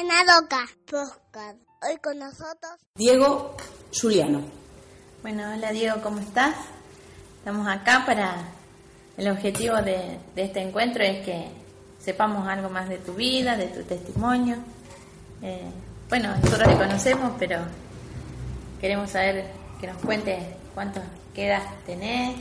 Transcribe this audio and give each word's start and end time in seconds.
En 0.00 0.10
Adoca, 0.10 0.66
podcast. 0.86 1.58
Hoy 1.82 1.98
con 2.02 2.18
nosotros. 2.18 2.72
Diego 2.94 3.54
Juliano. 4.00 4.40
Bueno, 5.20 5.52
hola 5.52 5.72
Diego, 5.72 6.00
¿cómo 6.00 6.20
estás? 6.20 6.56
Estamos 7.36 7.68
acá 7.68 8.04
para... 8.06 8.34
El 9.18 9.28
objetivo 9.28 9.76
de, 9.82 10.18
de 10.34 10.42
este 10.44 10.62
encuentro 10.62 11.04
es 11.04 11.22
que 11.26 11.50
sepamos 11.98 12.48
algo 12.48 12.70
más 12.70 12.88
de 12.88 12.96
tu 12.96 13.12
vida, 13.12 13.58
de 13.58 13.66
tu 13.66 13.82
testimonio. 13.82 14.56
Eh, 15.42 15.70
bueno, 16.08 16.34
nosotros 16.34 16.70
te 16.70 16.78
conocemos, 16.78 17.32
pero 17.38 17.58
queremos 18.80 19.10
saber 19.10 19.52
que 19.82 19.86
nos 19.86 19.98
cuentes 19.98 20.42
cuántos, 20.72 21.02
qué 21.34 21.48
edad 21.48 21.74
tenés, 21.84 22.36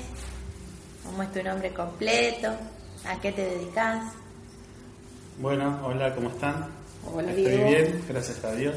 cómo 1.04 1.24
es 1.24 1.34
tu 1.34 1.44
nombre 1.44 1.74
completo, 1.74 2.56
a 3.06 3.20
qué 3.20 3.34
te 3.34 3.44
dedicas. 3.44 4.14
Bueno, 5.40 5.78
hola, 5.84 6.16
¿cómo 6.16 6.30
están? 6.30 6.79
Hola, 7.06 7.30
Estoy 7.32 7.46
Diego. 7.46 7.68
bien, 7.68 8.02
gracias 8.08 8.44
a 8.44 8.56
Dios. 8.56 8.76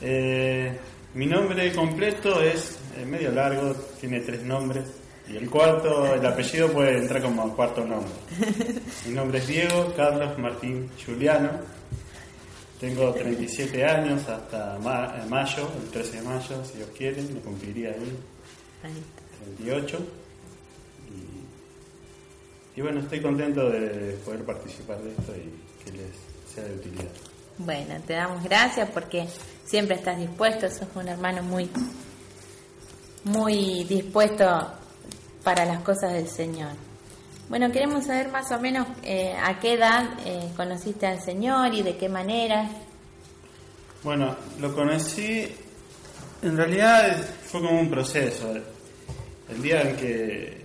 Eh, 0.00 0.76
mi 1.14 1.26
nombre 1.26 1.72
completo 1.72 2.40
es 2.42 2.78
eh, 2.96 3.04
medio 3.04 3.30
largo, 3.32 3.74
tiene 4.00 4.20
tres 4.20 4.42
nombres. 4.42 4.84
Y 5.28 5.36
el 5.36 5.48
cuarto, 5.48 6.12
el 6.14 6.26
apellido 6.26 6.70
puede 6.72 6.98
entrar 6.98 7.22
como 7.22 7.54
cuarto 7.54 7.84
nombre. 7.84 8.10
Mi 9.06 9.14
nombre 9.14 9.38
es 9.38 9.46
Diego 9.46 9.92
Carlos 9.96 10.36
Martín 10.38 10.90
Juliano. 11.06 11.50
Tengo 12.80 13.12
37 13.12 13.84
años 13.84 14.26
hasta 14.28 14.76
ma- 14.82 15.14
eh, 15.16 15.26
mayo, 15.28 15.68
el 15.80 15.88
13 15.90 16.16
de 16.16 16.22
mayo, 16.22 16.64
si 16.64 16.78
Dios 16.78 16.88
quiere, 16.96 17.22
me 17.22 17.38
cumpliría 17.40 17.90
ahí 17.90 18.18
Ahí. 18.82 19.02
38. 19.58 19.98
Y, 22.74 22.80
y 22.80 22.82
bueno, 22.82 22.98
estoy 23.00 23.20
contento 23.20 23.68
de 23.70 24.12
poder 24.24 24.42
participar 24.44 24.98
de 25.02 25.10
esto 25.10 25.32
y 25.36 25.84
que 25.84 25.92
les 25.96 26.10
sea 26.54 26.64
de 26.64 26.74
utilidad. 26.74 27.10
Bueno, 27.58 27.94
te 28.06 28.14
damos 28.14 28.42
gracias 28.42 28.88
porque 28.90 29.26
siempre 29.64 29.96
estás 29.96 30.18
dispuesto, 30.18 30.68
sos 30.70 30.88
un 30.94 31.08
hermano 31.08 31.42
muy, 31.42 31.68
muy 33.24 33.84
dispuesto 33.84 34.46
para 35.44 35.64
las 35.64 35.82
cosas 35.82 36.12
del 36.12 36.28
Señor. 36.28 36.70
Bueno, 37.48 37.70
queremos 37.72 38.06
saber 38.06 38.28
más 38.28 38.50
o 38.52 38.60
menos 38.60 38.86
eh, 39.02 39.34
a 39.36 39.58
qué 39.58 39.74
edad 39.74 40.08
eh, 40.24 40.48
conociste 40.56 41.06
al 41.06 41.20
Señor 41.20 41.74
y 41.74 41.82
de 41.82 41.96
qué 41.96 42.08
manera. 42.08 42.68
Bueno, 44.02 44.36
lo 44.60 44.74
conocí, 44.74 45.48
en 46.42 46.56
realidad 46.56 47.22
fue 47.44 47.60
como 47.60 47.80
un 47.80 47.90
proceso. 47.90 48.54
El 49.48 49.62
día 49.62 49.82
en 49.82 49.96
que 49.96 50.64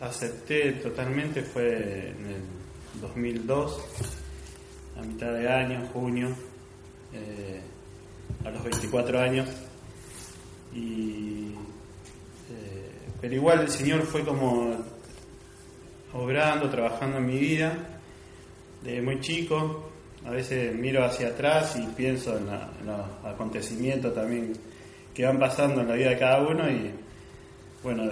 acepté 0.00 0.72
totalmente 0.72 1.42
fue 1.42 2.10
en 2.10 2.26
el 2.26 3.00
2002, 3.00 3.80
a 4.98 5.02
mitad 5.02 5.32
de 5.32 5.48
año, 5.48 5.88
junio, 5.92 6.28
eh, 7.12 7.60
a 8.44 8.50
los 8.50 8.62
24 8.62 9.18
años. 9.20 9.48
Y, 10.74 11.52
eh, 12.50 12.90
pero 13.20 13.34
igual 13.34 13.60
el 13.60 13.68
Señor 13.68 14.02
fue 14.02 14.24
como 14.24 14.76
obrando, 16.14 16.68
trabajando 16.70 17.18
en 17.18 17.26
mi 17.26 17.38
vida, 17.38 17.72
de 18.82 19.00
muy 19.02 19.20
chico. 19.20 19.88
A 20.24 20.30
veces 20.30 20.74
miro 20.74 21.04
hacia 21.04 21.28
atrás 21.28 21.76
y 21.76 21.84
pienso 21.96 22.36
en, 22.38 22.48
en 22.48 22.86
los 22.86 23.00
acontecimientos 23.24 24.14
también 24.14 24.52
que 25.12 25.24
van 25.24 25.38
pasando 25.38 25.80
en 25.80 25.88
la 25.88 25.94
vida 25.94 26.10
de 26.10 26.18
cada 26.18 26.42
uno. 26.46 26.70
Y 26.70 26.90
bueno, 27.82 28.04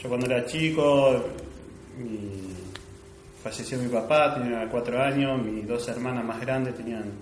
yo 0.00 0.08
cuando 0.08 0.26
era 0.26 0.44
chico, 0.44 1.24
mi- 1.98 2.53
falleció 3.44 3.78
mi 3.78 3.88
papá, 3.88 4.34
tenía 4.34 4.66
cuatro 4.70 4.98
años, 5.02 5.40
mis 5.44 5.68
dos 5.68 5.86
hermanas 5.88 6.24
más 6.24 6.40
grandes 6.40 6.74
tenían 6.74 7.12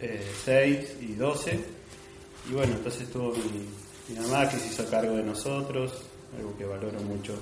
eh, 0.00 0.28
seis 0.44 0.96
y 1.00 1.14
doce. 1.14 1.56
Y 2.50 2.52
bueno, 2.52 2.72
entonces 2.74 3.02
estuvo 3.02 3.32
mi, 4.08 4.16
mamá 4.16 4.48
que 4.48 4.56
se 4.56 4.66
hizo 4.66 4.90
cargo 4.90 5.14
de 5.14 5.22
nosotros, 5.22 6.02
algo 6.36 6.58
que 6.58 6.64
valoro 6.64 7.00
mucho. 7.02 7.34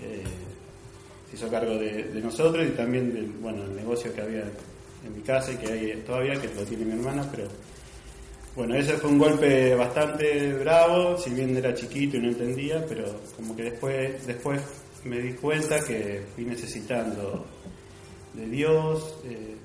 Eh, 0.00 0.22
se 1.28 1.36
hizo 1.36 1.50
cargo 1.50 1.72
de, 1.72 2.04
de 2.04 2.20
nosotros 2.20 2.64
y 2.64 2.70
también 2.70 3.12
del 3.12 3.26
bueno, 3.40 3.64
el 3.64 3.74
negocio 3.74 4.14
que 4.14 4.20
había 4.20 4.44
en 5.04 5.16
mi 5.16 5.22
casa 5.22 5.50
y 5.50 5.56
que 5.56 5.72
hay 5.72 6.02
todavía, 6.06 6.40
que 6.40 6.46
lo 6.54 6.62
tiene 6.62 6.84
mi 6.84 6.92
hermana, 6.92 7.26
pero 7.28 7.48
bueno, 8.54 8.76
ese 8.76 8.92
fue 8.98 9.10
un 9.10 9.18
golpe 9.18 9.74
bastante 9.74 10.52
bravo, 10.52 11.18
si 11.18 11.30
bien 11.30 11.56
era 11.56 11.74
chiquito 11.74 12.18
y 12.18 12.20
no 12.20 12.28
entendía, 12.28 12.84
pero 12.88 13.04
como 13.34 13.56
que 13.56 13.64
después, 13.64 14.24
después 14.26 14.60
me 15.04 15.18
di 15.20 15.32
cuenta 15.34 15.80
que 15.84 16.22
fui 16.34 16.44
necesitando 16.44 17.44
de 18.34 18.46
Dios, 18.46 19.16
eh, 19.24 19.56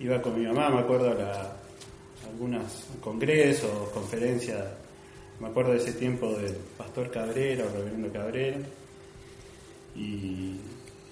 iba 0.00 0.20
con 0.22 0.38
mi 0.40 0.46
mamá, 0.46 0.70
me 0.70 0.80
acuerdo 0.80 1.10
a, 1.10 1.14
la- 1.14 1.42
a 1.42 2.28
algunos 2.30 2.86
congresos, 3.00 3.90
conferencias, 3.90 4.64
me 5.40 5.48
acuerdo 5.48 5.72
de 5.72 5.78
ese 5.78 5.92
tiempo 5.92 6.32
del 6.34 6.54
pastor 6.76 7.10
Cabrera 7.10 7.64
o 7.66 7.72
reverendo 7.76 8.10
Cabrera, 8.12 8.58
y, 9.94 10.56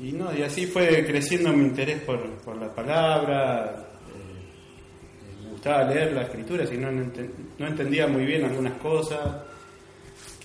y 0.01 0.13
no, 0.13 0.35
y 0.37 0.43
así 0.43 0.67
fue 0.67 1.05
creciendo 1.05 1.53
mi 1.53 1.65
interés 1.65 2.01
por, 2.03 2.29
por 2.39 2.57
la 2.57 2.73
palabra, 2.75 3.87
eh, 4.09 5.43
me 5.45 5.51
gustaba 5.51 5.85
leer 5.85 6.13
la 6.13 6.23
escritura, 6.23 6.67
si 6.67 6.77
no, 6.77 6.91
no 6.91 7.03
enten- 7.05 7.31
no 7.59 7.67
entendía 7.67 8.07
muy 8.07 8.25
bien 8.25 8.45
algunas 8.45 8.79
cosas, 8.79 9.21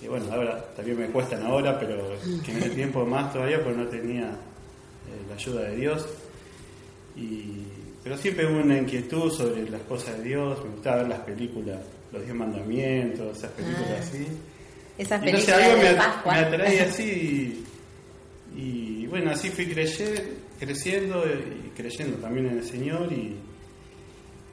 que 0.02 0.08
bueno, 0.08 0.26
ahora 0.32 0.60
también 0.74 0.98
me 0.98 1.06
cuestan 1.06 1.42
ahora, 1.46 1.78
pero 1.78 2.08
que 2.44 2.50
en 2.50 2.56
ese 2.58 2.70
tiempo 2.70 3.06
más 3.06 3.32
todavía, 3.32 3.62
pues 3.62 3.76
no 3.76 3.86
tenía 3.86 4.24
eh, 4.24 5.22
la 5.28 5.34
ayuda 5.36 5.62
de 5.62 5.76
Dios. 5.76 6.06
Y, 7.16 7.62
pero 8.02 8.16
siempre 8.18 8.46
hubo 8.46 8.60
una 8.62 8.78
inquietud 8.78 9.30
sobre 9.30 9.68
las 9.70 9.82
cosas 9.82 10.18
de 10.18 10.24
Dios, 10.24 10.62
me 10.64 10.70
gustaba 10.70 10.96
ver 10.98 11.08
las 11.08 11.20
películas, 11.20 11.78
los 12.12 12.22
diez 12.22 12.34
mandamientos, 12.34 13.38
esas 13.38 13.50
películas 13.52 13.90
Ah. 13.90 13.98
así. 14.00 14.26
Esas 14.98 15.22
Y 15.22 15.32
no 15.32 15.38
sé, 15.38 15.46
películas 15.52 15.62
algo 15.70 15.82
de 15.84 15.90
me, 15.92 15.96
Pascua. 15.96 16.32
me 16.34 16.38
atraía 16.40 16.84
así 16.90 17.64
y, 18.56 18.60
y 19.02 19.06
bueno, 19.06 19.30
así 19.30 19.50
fui 19.50 19.66
creye- 19.66 20.24
creciendo 20.58 21.24
y 21.26 21.70
creyendo 21.76 22.16
también 22.18 22.46
en 22.48 22.58
el 22.58 22.64
Señor 22.64 23.12
y, 23.12 23.36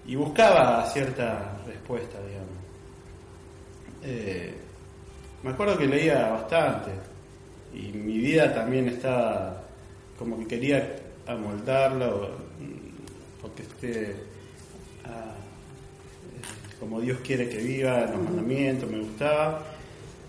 y 0.05 0.15
buscaba 0.15 0.85
cierta 0.91 1.59
respuesta, 1.65 2.17
digamos. 2.25 2.49
Eh, 4.03 4.53
me 5.43 5.51
acuerdo 5.51 5.77
que 5.77 5.87
leía 5.87 6.29
bastante 6.29 6.91
y 7.73 7.91
mi 7.97 8.17
vida 8.17 8.53
también 8.53 8.87
estaba 8.87 9.63
como 10.17 10.37
que 10.39 10.47
quería 10.47 10.95
amoldarla 11.27 12.09
o, 12.09 12.21
mm, 12.23 13.45
o 13.45 13.55
que 13.55 13.63
esté 13.63 14.15
ah, 15.05 15.33
eh, 16.35 16.77
como 16.79 16.99
Dios 16.99 17.19
quiere 17.23 17.47
que 17.47 17.57
viva, 17.57 18.03
en 18.03 18.11
los 18.11 18.21
mandamientos, 18.21 18.89
me 18.89 18.99
gustaba, 18.99 19.63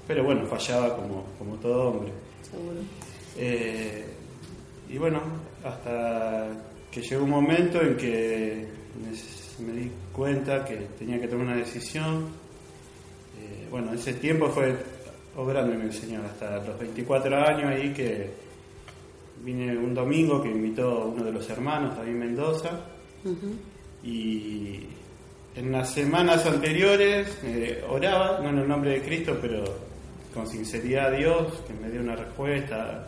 pero 0.06 0.24
bueno, 0.24 0.46
fallaba 0.46 0.96
como, 0.96 1.24
como 1.38 1.56
todo 1.56 1.90
hombre. 1.90 2.12
Seguro. 2.42 2.80
Eh, 3.36 4.04
y 4.88 4.98
bueno, 4.98 5.20
hasta 5.64 6.48
que 6.90 7.00
llegó 7.00 7.24
un 7.24 7.30
momento 7.30 7.80
en 7.80 7.96
que 7.96 8.66
me, 9.58 9.66
me 9.66 9.80
di 9.80 9.90
cuenta 10.12 10.64
que 10.64 10.76
tenía 10.98 11.20
que 11.20 11.28
tomar 11.28 11.46
una 11.46 11.56
decisión. 11.56 12.26
Eh, 13.40 13.68
bueno, 13.70 13.92
ese 13.94 14.14
tiempo 14.14 14.48
fue 14.48 14.74
obrando 15.36 15.72
en 15.74 15.82
el 15.82 15.92
Señor, 15.92 16.24
hasta 16.24 16.56
los 16.64 16.78
24 16.78 17.36
años 17.36 17.64
ahí 17.66 17.92
que 17.92 18.30
vine 19.42 19.76
un 19.76 19.94
domingo 19.94 20.42
que 20.42 20.50
invitó 20.50 21.06
uno 21.06 21.24
de 21.24 21.32
los 21.32 21.48
hermanos, 21.48 21.96
David 21.96 22.14
Mendoza, 22.14 22.70
y 24.02 24.80
en 25.54 25.72
las 25.72 25.90
semanas 25.90 26.44
anteriores 26.46 27.38
eh, 27.42 27.84
oraba, 27.88 28.40
no 28.40 28.50
en 28.50 28.58
el 28.58 28.68
nombre 28.68 28.92
de 28.92 29.02
Cristo, 29.02 29.38
pero 29.40 29.64
con 30.32 30.46
sinceridad 30.46 31.06
a 31.06 31.10
Dios, 31.16 31.62
que 31.66 31.74
me 31.74 31.90
dio 31.90 32.00
una 32.00 32.16
respuesta. 32.16 33.06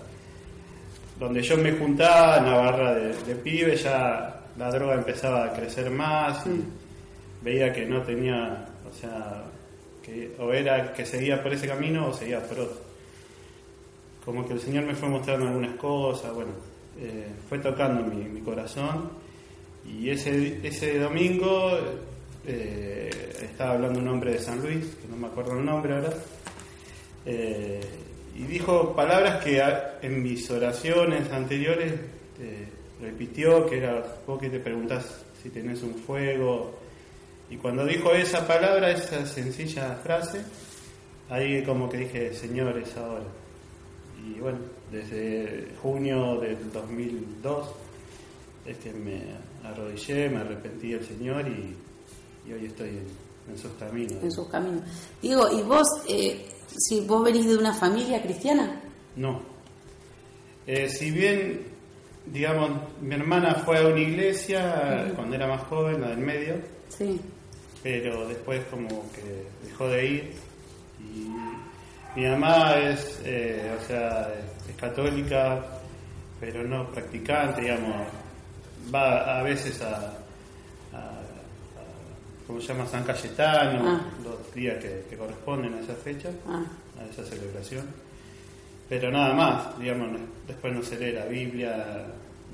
Donde 1.19 1.43
yo 1.43 1.57
me 1.57 1.73
juntaba 1.73 2.39
en 2.39 2.47
la 2.47 2.57
barra 2.57 2.95
de, 2.95 3.15
de 3.15 3.35
pibe, 3.37 3.77
ya 3.77 4.43
la 4.59 4.71
droga 4.71 4.95
empezaba 4.95 5.45
a 5.45 5.53
crecer 5.53 5.91
más 5.91 6.45
y 6.47 6.65
veía 7.43 7.73
que 7.73 7.87
no 7.87 8.03
tenía, 8.03 8.67
o 8.89 8.93
sea, 8.93 9.45
o 10.39 10.53
era 10.53 10.93
que 10.93 11.05
seguía 11.05 11.43
por 11.43 11.53
ese 11.53 11.67
camino 11.67 12.09
o 12.09 12.13
seguía 12.13 12.43
por 12.43 12.61
otro. 12.61 12.81
como 14.25 14.47
que 14.47 14.55
el 14.55 14.61
Señor 14.61 14.85
me 14.85 14.95
fue 14.95 15.09
mostrando 15.09 15.47
algunas 15.47 15.77
cosas, 15.77 16.33
bueno, 16.35 16.53
eh, 16.99 17.29
fue 17.49 17.59
tocando 17.59 18.03
mi, 18.05 18.25
mi 18.25 18.41
corazón 18.41 19.11
y 19.87 20.11
ese, 20.11 20.61
ese 20.63 20.99
domingo 20.99 21.79
eh, 22.47 23.11
estaba 23.43 23.73
hablando 23.73 23.99
un 23.99 24.09
hombre 24.09 24.33
de 24.33 24.39
San 24.39 24.63
Luis, 24.63 24.97
que 25.01 25.09
no 25.09 25.17
me 25.17 25.27
acuerdo 25.27 25.59
el 25.59 25.65
nombre 25.65 25.95
ahora, 25.95 26.13
eh, 27.27 27.81
y 28.37 28.43
dijo 28.45 28.95
palabras 28.95 29.43
que 29.45 29.63
en 30.03 30.23
mis 30.23 30.51
oraciones 30.51 31.31
anteriores 31.31 31.93
repitió, 33.01 33.67
que 33.67 33.79
era 33.79 34.03
vos 34.27 34.41
que 34.41 34.49
te 34.49 34.59
preguntás 34.59 35.25
si 35.43 35.51
tenés 35.51 35.83
un 35.83 35.95
fuego, 35.95 36.79
y 37.53 37.57
cuando 37.59 37.85
dijo 37.85 38.13
esa 38.13 38.47
palabra, 38.47 38.91
esa 38.93 39.27
sencilla 39.27 39.95
frase, 40.03 40.41
ahí 41.29 41.63
como 41.65 41.87
que 41.87 41.99
dije, 41.99 42.33
Señor, 42.33 42.79
es 42.79 42.97
ahora. 42.97 43.27
Y 44.27 44.41
bueno, 44.41 44.59
desde 44.91 45.69
junio 45.83 46.41
del 46.41 46.73
2002 46.73 47.69
este, 48.65 48.95
me 48.95 49.21
arrodillé, 49.65 50.31
me 50.31 50.39
arrepentí 50.39 50.93
del 50.93 51.05
Señor 51.05 51.47
y, 51.47 51.77
y 52.49 52.53
hoy 52.55 52.65
estoy 52.65 52.89
en, 52.89 53.07
en 53.51 53.59
sus 53.59 53.73
caminos. 53.73 54.23
en 54.23 54.33
sus 54.33 54.49
caminos. 54.49 54.83
Digo, 55.21 55.51
¿y 55.53 55.61
vos, 55.61 55.87
eh, 56.09 56.47
si 56.75 57.01
vos 57.01 57.23
venís 57.23 57.47
de 57.47 57.59
una 57.59 57.75
familia 57.75 58.23
cristiana? 58.23 58.81
No. 59.17 59.43
Eh, 60.67 60.89
si 60.89 61.11
bien, 61.11 61.67
digamos, 62.25 62.71
mi 63.03 63.15
hermana 63.15 63.57
fue 63.57 63.77
a 63.77 63.89
una 63.89 64.01
iglesia 64.01 65.13
cuando 65.15 65.37
era 65.37 65.47
más 65.49 65.65
joven, 65.65 66.01
la 66.01 66.09
del 66.09 66.19
medio, 66.21 66.55
Sí. 66.89 67.19
Pero 67.83 68.29
después 68.29 68.63
como 68.71 68.89
que 69.13 69.45
dejó 69.69 69.89
de 69.89 70.07
ir 70.07 70.33
y 71.01 71.29
mi 72.21 72.27
mamá 72.27 72.77
es 72.77 73.21
eh, 73.25 73.77
o 73.81 73.85
sea 73.87 74.33
es 74.69 74.77
católica 74.77 75.65
pero 76.41 76.63
no 76.65 76.89
practicante 76.91 77.63
digamos 77.63 78.07
va 78.95 79.39
a 79.39 79.43
veces 79.43 79.81
a, 79.83 79.97
a, 79.97 80.99
a- 80.99 81.23
¿cómo 82.47 82.61
se 82.61 82.69
llama? 82.69 82.87
San 82.87 83.05
Cayetano 83.05 83.81
Ah. 83.89 84.01
los 84.23 84.55
días 84.55 84.77
que, 84.79 85.05
que 85.11 85.17
corresponden 85.17 85.75
a 85.75 85.81
esa 85.81 85.95
fecha 85.95 86.31
Ah. 86.47 86.63
a 87.01 87.05
esa 87.11 87.25
celebración 87.25 87.87
pero 88.89 89.11
nada 89.11 89.33
más 89.35 89.79
digamos 89.79 90.09
después 90.47 90.73
no 90.75 90.83
se 90.83 90.99
lee 90.99 91.13
la 91.13 91.25
Biblia 91.25 92.05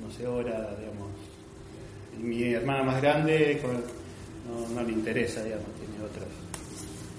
no 0.03 0.11
se 0.11 0.27
ora 0.27 0.75
digamos 0.79 1.11
y 2.19 2.23
mi 2.23 2.53
hermana 2.55 2.83
más 2.85 3.03
grande 3.03 3.59
con- 3.63 3.98
no, 4.49 4.69
no 4.75 4.83
le 4.83 4.93
interesa, 4.93 5.43
digamos, 5.45 5.67
tiene 5.79 6.05
otras. 6.05 6.27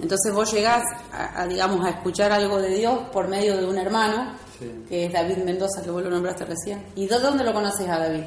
Entonces 0.01 0.33
vos 0.33 0.51
llegás, 0.53 0.83
a, 1.11 1.41
a, 1.41 1.47
digamos, 1.47 1.85
a 1.85 1.89
escuchar 1.89 2.31
algo 2.31 2.61
de 2.61 2.75
Dios 2.75 2.99
por 3.11 3.27
medio 3.27 3.57
de 3.57 3.65
un 3.65 3.77
hermano, 3.77 4.33
Sí. 4.59 4.69
que 4.89 5.05
es 5.05 5.13
David 5.13 5.37
Mendoza, 5.45 5.81
que 5.81 5.89
vos 5.89 6.03
lo 6.03 6.09
nombraste 6.09 6.43
recién. 6.43 6.83
¿Y 6.95 7.07
de 7.07 7.17
dónde 7.19 7.43
lo 7.45 7.53
conoces 7.53 7.87
a 7.87 7.97
David? 7.99 8.23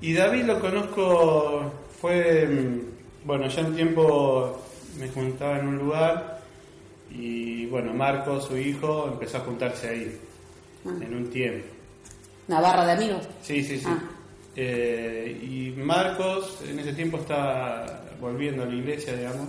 Y 0.00 0.14
David 0.14 0.44
lo 0.44 0.58
conozco, 0.60 1.70
fue, 2.00 2.46
mm, 2.46 3.26
bueno, 3.26 3.46
ya 3.48 3.60
un 3.62 3.74
tiempo 3.74 4.58
me 4.98 5.08
juntaba 5.08 5.58
en 5.58 5.68
un 5.68 5.78
lugar 5.78 6.40
y 7.10 7.66
bueno, 7.66 7.92
Marco, 7.92 8.40
su 8.40 8.56
hijo, 8.56 9.08
empezó 9.12 9.38
a 9.38 9.40
juntarse 9.40 9.88
ahí, 9.88 10.18
Ah. 10.86 10.90
en 11.00 11.14
un 11.14 11.28
tiempo. 11.30 11.66
¿Una 12.48 12.60
barra 12.62 12.86
de 12.86 12.92
amigos? 12.92 13.28
Sí, 13.42 13.62
sí, 13.62 13.78
sí. 13.78 13.84
Ah. 13.86 13.98
Eh, 14.60 15.38
y 15.40 15.80
Marcos 15.80 16.58
en 16.68 16.80
ese 16.80 16.92
tiempo 16.92 17.18
está 17.18 18.02
volviendo 18.20 18.64
a 18.64 18.66
la 18.66 18.74
iglesia, 18.74 19.14
digamos, 19.16 19.46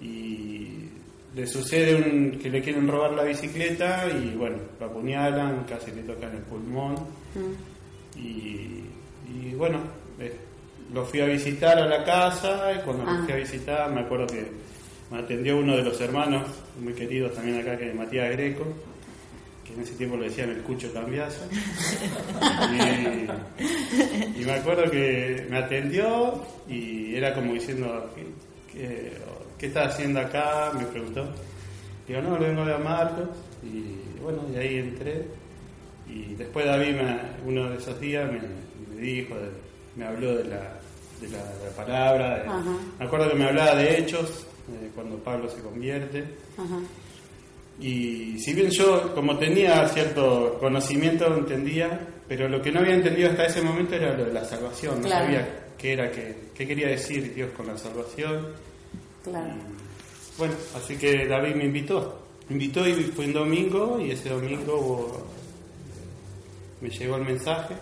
y 0.00 0.88
le 1.34 1.46
sucede 1.46 1.94
un- 1.94 2.38
que 2.38 2.48
le 2.48 2.62
quieren 2.62 2.88
robar 2.88 3.12
la 3.12 3.24
bicicleta 3.24 4.06
y 4.08 4.34
bueno, 4.34 4.56
lo 4.80 4.86
apuñalan, 4.86 5.64
casi 5.68 5.90
le 5.90 6.02
tocan 6.04 6.32
el 6.34 6.42
pulmón 6.42 6.94
Mm. 7.34 8.18
y, 8.18 8.80
y 9.30 9.54
bueno, 9.56 9.80
eh, 10.18 10.34
lo 10.94 11.04
fui 11.04 11.20
a 11.20 11.26
visitar 11.26 11.78
a 11.78 11.86
la 11.86 12.02
casa 12.02 12.72
y 12.72 12.78
cuando 12.84 13.04
Ah. 13.06 13.12
lo 13.18 13.24
fui 13.24 13.32
a 13.34 13.36
visitar 13.36 13.90
me 13.92 14.00
acuerdo 14.00 14.26
que 14.28 14.46
me 15.10 15.18
atendió 15.18 15.58
uno 15.58 15.76
de 15.76 15.82
los 15.82 16.00
hermanos, 16.00 16.44
muy 16.80 16.94
queridos 16.94 17.34
también 17.34 17.58
acá, 17.60 17.76
que 17.76 17.90
es 17.90 17.94
Matías 17.94 18.30
Greco, 18.32 18.64
que 19.68 19.74
en 19.74 19.80
ese 19.82 19.94
tiempo 19.94 20.16
le 20.16 20.24
decían 20.28 20.50
el 20.50 20.62
Cucho 20.62 20.92
Cambiazo. 20.92 21.42
y, 22.72 24.40
y 24.40 24.44
me 24.44 24.52
acuerdo 24.52 24.90
que 24.90 25.46
me 25.50 25.58
atendió 25.58 26.42
y 26.68 27.14
era 27.14 27.34
como 27.34 27.52
diciendo, 27.54 28.10
¿qué, 28.14 28.26
qué, 28.72 29.12
qué 29.58 29.66
estás 29.66 29.94
haciendo 29.94 30.20
acá? 30.20 30.72
Me 30.76 30.84
preguntó. 30.86 31.28
Digo, 32.06 32.20
no, 32.22 32.38
vengo 32.38 32.64
de 32.64 32.74
a 32.74 32.78
Marcos. 32.78 33.28
Y 33.62 34.20
bueno, 34.22 34.42
y 34.52 34.56
ahí 34.56 34.76
entré. 34.78 35.26
Y 36.08 36.34
después 36.34 36.64
David, 36.64 36.94
me- 36.96 37.20
uno 37.44 37.68
de 37.70 37.76
esos 37.76 38.00
días, 38.00 38.30
me, 38.30 38.40
me 38.94 39.00
dijo, 39.02 39.34
de- 39.34 39.50
me 39.96 40.06
habló 40.06 40.34
de 40.36 40.44
la, 40.44 40.78
de 41.20 41.28
la, 41.28 41.38
de 41.38 41.64
la 41.64 41.70
palabra. 41.76 42.62
me 42.98 43.04
acuerdo 43.04 43.28
que 43.30 43.34
me 43.36 43.44
hablaba 43.46 43.74
de 43.74 43.98
hechos, 43.98 44.46
eh, 44.70 44.90
cuando 44.94 45.16
Pablo 45.18 45.50
se 45.50 45.60
convierte. 45.60 46.24
Ajá. 46.56 46.78
Y 47.80 48.38
si 48.40 48.54
bien 48.54 48.70
yo, 48.70 49.14
como 49.14 49.38
tenía 49.38 49.88
cierto 49.88 50.58
conocimiento, 50.58 51.26
entendía, 51.36 52.00
pero 52.26 52.48
lo 52.48 52.60
que 52.60 52.72
no 52.72 52.80
había 52.80 52.94
entendido 52.96 53.30
hasta 53.30 53.46
ese 53.46 53.62
momento 53.62 53.94
era 53.94 54.16
lo 54.16 54.24
de 54.24 54.32
la 54.32 54.44
salvación. 54.44 54.96
No 55.00 55.06
Claro. 55.06 55.24
sabía 55.26 55.64
qué 55.78 55.92
era, 55.92 56.10
qué, 56.10 56.48
qué 56.54 56.66
quería 56.66 56.88
decir 56.88 57.32
Dios 57.34 57.50
con 57.56 57.66
la 57.68 57.76
salvación. 57.78 58.48
Claro. 59.22 59.52
Bueno, 60.38 60.54
así 60.76 60.96
que 60.96 61.26
David 61.26 61.54
me 61.54 61.64
invitó. 61.66 62.20
Me 62.48 62.54
invitó 62.54 62.86
y 62.86 62.94
fue 62.94 63.26
un 63.26 63.32
domingo 63.32 64.00
y 64.00 64.10
ese 64.10 64.30
domingo 64.30 64.74
hubo- 64.76 65.26
me 66.80 66.88
llegó 66.90 67.16
el 67.16 67.24
mensaje 67.24 67.74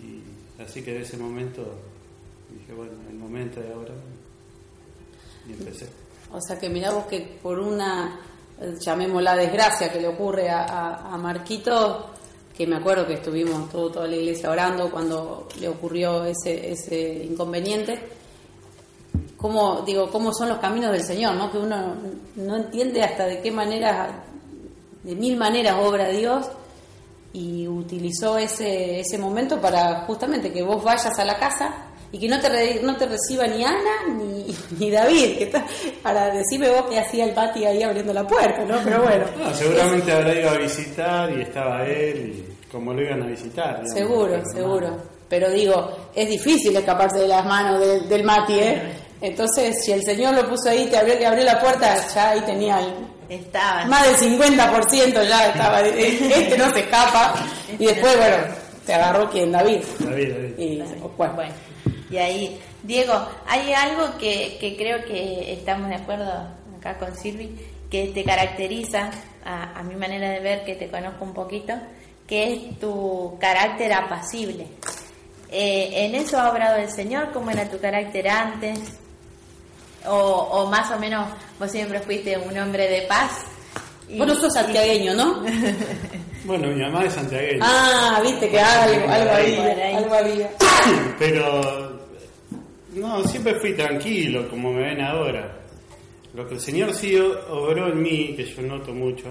y 0.00 0.60
así 0.62 0.82
que 0.82 0.92
de 0.92 1.02
ese 1.02 1.16
momento 1.16 1.62
dije, 2.50 2.72
bueno, 2.72 2.92
el 3.08 3.16
momento 3.16 3.60
de 3.60 3.72
ahora 3.72 3.94
y 5.48 5.52
empecé. 5.52 5.86
O 6.30 6.40
sea 6.40 6.58
que 6.58 6.68
mirá 6.68 6.90
vos 6.92 7.06
que 7.06 7.20
por 7.42 7.58
una, 7.58 8.20
eh, 8.62 8.74
llamémosla 8.80 9.36
desgracia 9.36 9.92
que 9.92 10.00
le 10.00 10.08
ocurre 10.08 10.48
a 10.50 11.18
Marquito, 11.20 12.12
que 12.56 12.66
me 12.66 12.76
acuerdo 12.76 13.06
que 13.06 13.14
estuvimos 13.14 13.70
todo, 13.70 13.90
toda 13.90 14.06
la 14.06 14.16
iglesia 14.16 14.50
orando 14.50 14.90
cuando 14.90 15.48
le 15.58 15.68
ocurrió 15.68 16.24
ese, 16.24 16.70
ese 16.70 17.24
inconveniente, 17.24 17.98
cómo, 19.36 19.82
digo, 19.82 20.10
cómo 20.10 20.32
son 20.32 20.50
los 20.50 20.58
caminos 20.58 20.92
del 20.92 21.02
Señor, 21.02 21.34
¿no? 21.34 21.50
Que 21.50 21.58
uno 21.58 21.96
no 22.36 22.56
entiende 22.56 23.02
hasta 23.02 23.26
de 23.26 23.40
qué 23.40 23.50
manera, 23.50 24.24
de 25.02 25.14
mil 25.16 25.36
maneras 25.36 25.76
obra 25.80 26.08
Dios 26.10 26.46
y 27.32 27.66
utilizó 27.66 28.36
ese, 28.36 29.00
ese 29.00 29.16
momento 29.16 29.58
para 29.58 30.04
justamente 30.06 30.52
que 30.52 30.62
vos 30.62 30.84
vayas 30.84 31.18
a 31.18 31.24
la 31.24 31.38
casa 31.38 31.86
y 32.12 32.18
que 32.18 32.28
no 32.28 32.38
te, 32.40 32.48
re- 32.48 32.80
no 32.82 32.94
te 32.96 33.06
reciba 33.06 33.46
ni 33.46 33.64
Ana 33.64 34.06
ni, 34.16 34.54
ni 34.78 34.90
David, 34.90 35.38
que 35.38 35.44
está, 35.44 35.64
para 36.02 36.30
decirme 36.34 36.68
vos 36.70 36.82
que 36.90 36.98
hacía 36.98 37.24
el 37.24 37.32
pati 37.32 37.64
ahí 37.64 37.82
abriendo 37.82 38.12
la 38.12 38.26
puerta, 38.26 38.64
¿no? 38.64 38.78
Pero 38.84 39.02
bueno, 39.02 39.24
No, 39.38 39.54
seguramente 39.54 40.12
habrá 40.12 40.34
ido 40.34 40.50
a 40.50 40.58
visitar 40.58 41.30
y 41.36 41.42
estaba 41.42 41.86
él 41.86 42.44
y 42.48 42.70
como 42.70 42.92
lo 42.94 43.02
iban 43.02 43.22
a 43.22 43.26
visitar. 43.26 43.82
digamos, 43.82 43.92
seguro, 43.94 44.42
seguro. 44.54 44.96
Pero 45.28 45.50
digo, 45.50 45.90
es 46.14 46.28
difícil 46.28 46.76
escaparse 46.76 47.20
de 47.20 47.28
las 47.28 47.44
manos 47.46 47.80
del, 47.80 48.06
del 48.08 48.22
Mati, 48.24 48.58
¿eh? 48.60 48.82
Entonces, 49.22 49.82
si 49.84 49.92
el 49.92 50.02
Señor 50.02 50.34
lo 50.34 50.48
puso 50.48 50.68
ahí, 50.68 50.86
te 50.88 50.98
abrió, 50.98 51.16
te 51.16 51.24
abrió 51.26 51.44
la 51.44 51.58
puerta, 51.60 51.96
ya 52.14 52.30
ahí 52.30 52.40
tenía 52.42 52.78
el- 52.80 53.12
Estaba. 53.28 53.86
más 53.86 54.04
del 54.20 54.30
50% 54.38 55.22
ya 55.26 55.46
estaba, 55.46 55.80
este 55.80 56.58
no 56.58 56.70
se 56.70 56.80
escapa. 56.80 57.34
Y 57.78 57.86
después, 57.86 58.14
bueno, 58.18 58.36
te 58.84 58.92
agarró 58.92 59.30
quien, 59.30 59.50
David. 59.52 59.78
David, 60.00 60.32
David. 60.34 60.54
Y, 60.58 60.82
bueno, 61.16 61.34
Bueno, 61.34 61.52
y 62.12 62.18
ahí, 62.18 62.60
Diego, 62.82 63.14
hay 63.46 63.72
algo 63.72 64.16
que, 64.18 64.58
que 64.60 64.76
creo 64.76 65.04
que 65.04 65.52
estamos 65.52 65.88
de 65.88 65.96
acuerdo 65.96 66.30
acá 66.78 66.98
con 66.98 67.16
Silvi, 67.16 67.56
que 67.90 68.08
te 68.08 68.22
caracteriza, 68.24 69.10
a, 69.44 69.78
a 69.78 69.82
mi 69.82 69.94
manera 69.96 70.30
de 70.30 70.40
ver, 70.40 70.64
que 70.64 70.74
te 70.74 70.88
conozco 70.88 71.24
un 71.24 71.32
poquito, 71.34 71.72
que 72.26 72.52
es 72.52 72.78
tu 72.78 73.36
carácter 73.40 73.92
apacible. 73.92 74.66
Eh, 75.50 76.06
¿En 76.06 76.14
eso 76.14 76.38
ha 76.40 76.50
obrado 76.50 76.76
el 76.76 76.90
Señor? 76.90 77.30
¿Cómo 77.32 77.50
era 77.50 77.68
tu 77.68 77.78
carácter 77.78 78.28
antes? 78.28 78.78
O, 80.06 80.14
o 80.16 80.66
más 80.70 80.90
o 80.90 80.98
menos 80.98 81.28
vos 81.58 81.70
siempre 81.70 82.00
fuiste 82.00 82.36
un 82.38 82.56
hombre 82.58 82.88
de 82.88 83.02
paz. 83.02 83.44
Y- 84.08 84.18
vos 84.18 84.26
no 84.26 84.34
sos 84.34 84.52
santiagueño, 84.52 85.14
¿no? 85.14 85.42
Bueno, 86.44 86.66
mi 86.66 86.82
mamá 86.82 87.04
es 87.04 87.12
santiagueña. 87.12 87.60
Ah, 87.64 88.20
viste 88.20 88.48
que 88.50 88.58
algo, 88.58 89.08
había, 89.08 89.96
algo 89.96 90.12
había. 90.12 90.50
Pero 91.16 91.91
no, 92.94 93.24
siempre 93.26 93.58
fui 93.60 93.74
tranquilo, 93.74 94.48
como 94.48 94.72
me 94.72 94.82
ven 94.82 95.00
ahora. 95.00 95.58
Lo 96.34 96.46
que 96.46 96.54
el 96.54 96.60
Señor 96.60 96.94
sí 96.94 97.16
obró 97.16 97.88
en 97.92 98.02
mí, 98.02 98.34
que 98.36 98.44
yo 98.44 98.62
noto 98.62 98.92
mucho, 98.92 99.28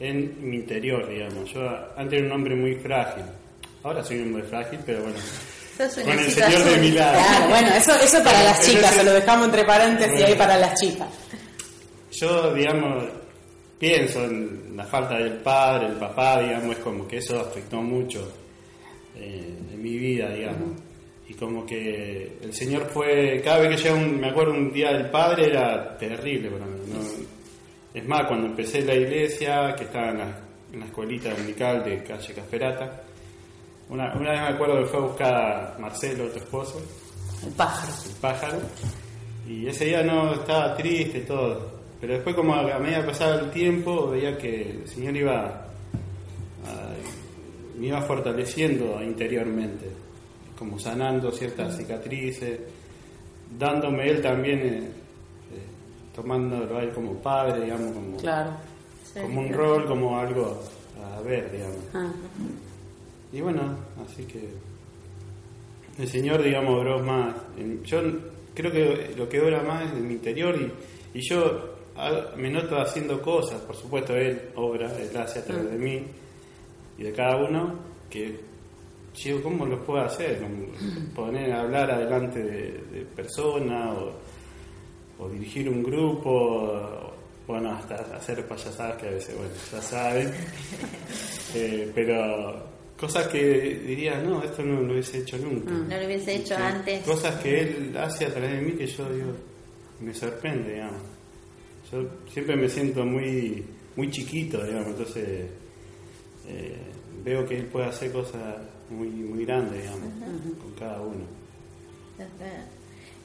en 0.00 0.36
mi 0.48 0.56
interior, 0.56 1.08
digamos. 1.08 1.52
Yo 1.52 1.60
antes 1.96 2.18
era 2.18 2.26
un 2.26 2.32
hombre 2.32 2.54
muy 2.56 2.74
frágil. 2.76 3.24
Ahora 3.82 4.02
soy 4.02 4.20
un 4.20 4.28
hombre 4.28 4.44
frágil, 4.44 4.80
pero 4.84 5.02
bueno. 5.02 5.18
Con 5.76 6.18
el 6.18 6.30
Señor 6.30 6.64
de 6.64 6.70
azul. 6.70 6.80
mi 6.80 6.90
lado. 6.92 7.18
Claro, 7.18 7.48
bueno, 7.48 7.68
eso, 7.74 7.94
eso 7.96 8.22
para 8.22 8.42
las 8.44 8.66
chicas, 8.66 8.94
se 8.94 9.04
lo 9.04 9.12
dejamos 9.12 9.46
entre 9.46 9.64
paréntesis 9.64 10.12
Bueno. 10.12 10.26
ahí 10.26 10.34
para 10.36 10.56
las 10.56 10.80
chicas. 10.80 11.08
Yo, 12.12 12.54
digamos, 12.54 13.04
pienso 13.78 14.24
en 14.24 14.76
la 14.76 14.84
falta 14.84 15.18
del 15.18 15.38
padre, 15.38 15.88
el 15.88 15.94
papá, 15.94 16.40
digamos, 16.40 16.76
es 16.76 16.82
como 16.82 17.08
que 17.08 17.18
eso 17.18 17.40
afectó 17.40 17.82
mucho 17.82 18.32
eh, 19.16 19.58
en 19.72 19.82
mi 19.82 19.98
vida, 19.98 20.30
digamos. 20.30 20.80
Y 21.28 21.34
como 21.34 21.64
que 21.64 22.38
el 22.42 22.52
Señor 22.52 22.86
fue, 22.92 23.40
cada 23.42 23.60
vez 23.60 23.76
que 23.76 23.82
llega 23.88 23.94
un, 23.94 24.20
me 24.20 24.28
acuerdo 24.28 24.52
un 24.52 24.70
día 24.72 24.92
del 24.92 25.10
Padre, 25.10 25.46
era 25.46 25.96
terrible 25.96 26.50
para 26.50 26.66
mí. 26.66 26.78
¿no? 26.92 27.00
Es 27.98 28.06
más, 28.06 28.26
cuando 28.26 28.46
empecé 28.48 28.82
la 28.82 28.94
iglesia, 28.94 29.74
que 29.76 29.84
estaba 29.84 30.10
en 30.10 30.18
la, 30.18 30.38
en 30.72 30.80
la 30.80 30.86
escuelita 30.86 31.30
dominical 31.30 31.82
de 31.84 32.02
calle 32.02 32.34
Casperata, 32.34 33.02
una, 33.88 34.12
una 34.14 34.30
vez 34.32 34.40
me 34.40 34.48
acuerdo 34.48 34.80
que 34.80 34.86
fue 34.86 34.98
a 34.98 35.02
buscar 35.02 35.34
a 35.34 35.78
Marcelo, 35.78 36.26
tu 36.28 36.38
esposo, 36.38 36.82
El 37.46 37.52
pájaro. 37.52 37.92
el 38.06 38.16
pájaro, 38.20 38.58
y 39.48 39.66
ese 39.66 39.84
día 39.86 40.02
no 40.02 40.34
estaba 40.34 40.74
triste 40.76 41.18
y 41.18 41.22
todo, 41.22 41.70
pero 42.00 42.14
después 42.14 42.34
como 42.34 42.54
a, 42.54 42.60
a 42.74 42.78
medida 42.78 43.00
que 43.02 43.08
pasaba 43.08 43.36
el 43.40 43.50
tiempo 43.50 44.08
veía 44.10 44.36
que 44.36 44.70
el 44.72 44.88
Señor 44.88 45.16
iba 45.16 45.40
a- 46.66 46.94
me 47.78 47.86
iba 47.88 48.00
fortaleciendo 48.02 49.00
interiormente, 49.02 49.86
como 50.64 50.78
sanando 50.78 51.30
ciertas 51.30 51.76
cicatrices, 51.76 52.60
dándome 53.58 54.08
él 54.10 54.22
también, 54.22 54.58
eh, 54.60 54.78
eh, 54.78 55.62
tomándolo 56.14 56.78
a 56.78 56.82
él 56.82 56.90
como 56.92 57.14
padre, 57.14 57.64
digamos, 57.64 57.92
como, 57.92 58.16
Claro. 58.16 58.50
Sí, 59.12 59.20
como 59.20 59.40
un 59.42 59.48
claro. 59.48 59.62
rol, 59.78 59.86
como 59.86 60.18
algo 60.18 60.60
a 61.16 61.20
ver, 61.20 61.52
digamos. 61.52 61.76
Ah, 61.92 62.10
Y 63.32 63.40
bueno, 63.40 63.76
así 64.04 64.24
que 64.24 64.48
el 65.98 66.08
Señor, 66.08 66.42
digamos, 66.42 66.80
obró 66.80 67.00
más. 67.00 67.34
en- 67.56 67.82
yo 67.84 68.00
creo 68.54 68.70
que 68.72 69.14
lo 69.16 69.28
que 69.28 69.40
obra 69.40 69.62
más 69.62 69.86
es 69.86 69.92
en 69.92 70.06
mi 70.08 70.14
interior 70.14 70.54
y, 70.60 71.18
y 71.18 71.28
yo 71.28 71.74
ha- 71.96 72.34
me 72.36 72.50
noto 72.50 72.76
haciendo 72.80 73.20
cosas, 73.22 73.60
por 73.62 73.76
supuesto, 73.76 74.14
Él 74.16 74.50
obra, 74.56 74.90
Él 74.98 75.16
hace 75.16 75.40
a 75.40 75.44
través 75.44 75.70
de 75.70 75.78
mí 75.78 76.02
y 76.98 77.02
de 77.04 77.12
cada 77.12 77.36
uno, 77.36 77.74
que 78.10 78.40
yo, 79.14 79.42
¿cómo 79.42 79.66
lo 79.66 79.84
puedo 79.84 80.02
hacer? 80.02 80.40
Poner 81.14 81.52
a 81.52 81.60
hablar 81.60 81.90
adelante 81.90 82.42
de, 82.42 82.72
de 82.92 83.04
personas 83.14 83.96
o, 83.96 84.12
o 85.18 85.28
dirigir 85.28 85.68
un 85.68 85.82
grupo, 85.82 86.30
o, 86.30 87.14
bueno, 87.46 87.72
hasta 87.72 87.94
hacer 88.16 88.46
payasadas 88.46 88.96
que 88.96 89.08
a 89.08 89.10
veces, 89.10 89.36
bueno, 89.36 89.52
ya 89.72 89.82
saben. 89.82 90.32
Eh, 91.56 91.92
pero 91.94 92.66
cosas 92.98 93.28
que 93.28 93.80
diría, 93.86 94.20
no, 94.20 94.42
esto 94.42 94.60
no 94.64 94.80
lo 94.80 94.92
hubiese 94.92 95.18
hecho 95.18 95.38
nunca. 95.38 95.70
No 95.70 95.96
lo 95.96 96.04
hubiese 96.04 96.34
hecho 96.34 96.56
antes. 96.56 97.04
Cosas 97.04 97.40
que 97.40 97.60
él 97.60 97.96
hace 97.96 98.26
a 98.26 98.30
través 98.30 98.54
de 98.54 98.60
mí 98.60 98.72
que 98.72 98.88
yo 98.88 99.08
digo, 99.12 99.32
me 100.00 100.12
sorprende, 100.12 100.72
digamos. 100.72 101.00
Yo 101.92 102.08
siempre 102.28 102.56
me 102.56 102.68
siento 102.68 103.04
muy, 103.04 103.64
muy 103.94 104.10
chiquito, 104.10 104.64
digamos, 104.64 104.88
entonces 104.88 105.48
eh, 106.48 106.76
veo 107.22 107.46
que 107.46 107.58
él 107.58 107.66
puede 107.66 107.86
hacer 107.86 108.10
cosas 108.10 108.56
muy, 108.94 109.08
muy 109.08 109.44
grandes, 109.44 109.82
digamos, 109.82 110.08
con 110.62 110.72
cada 110.78 111.00
uno. 111.00 111.24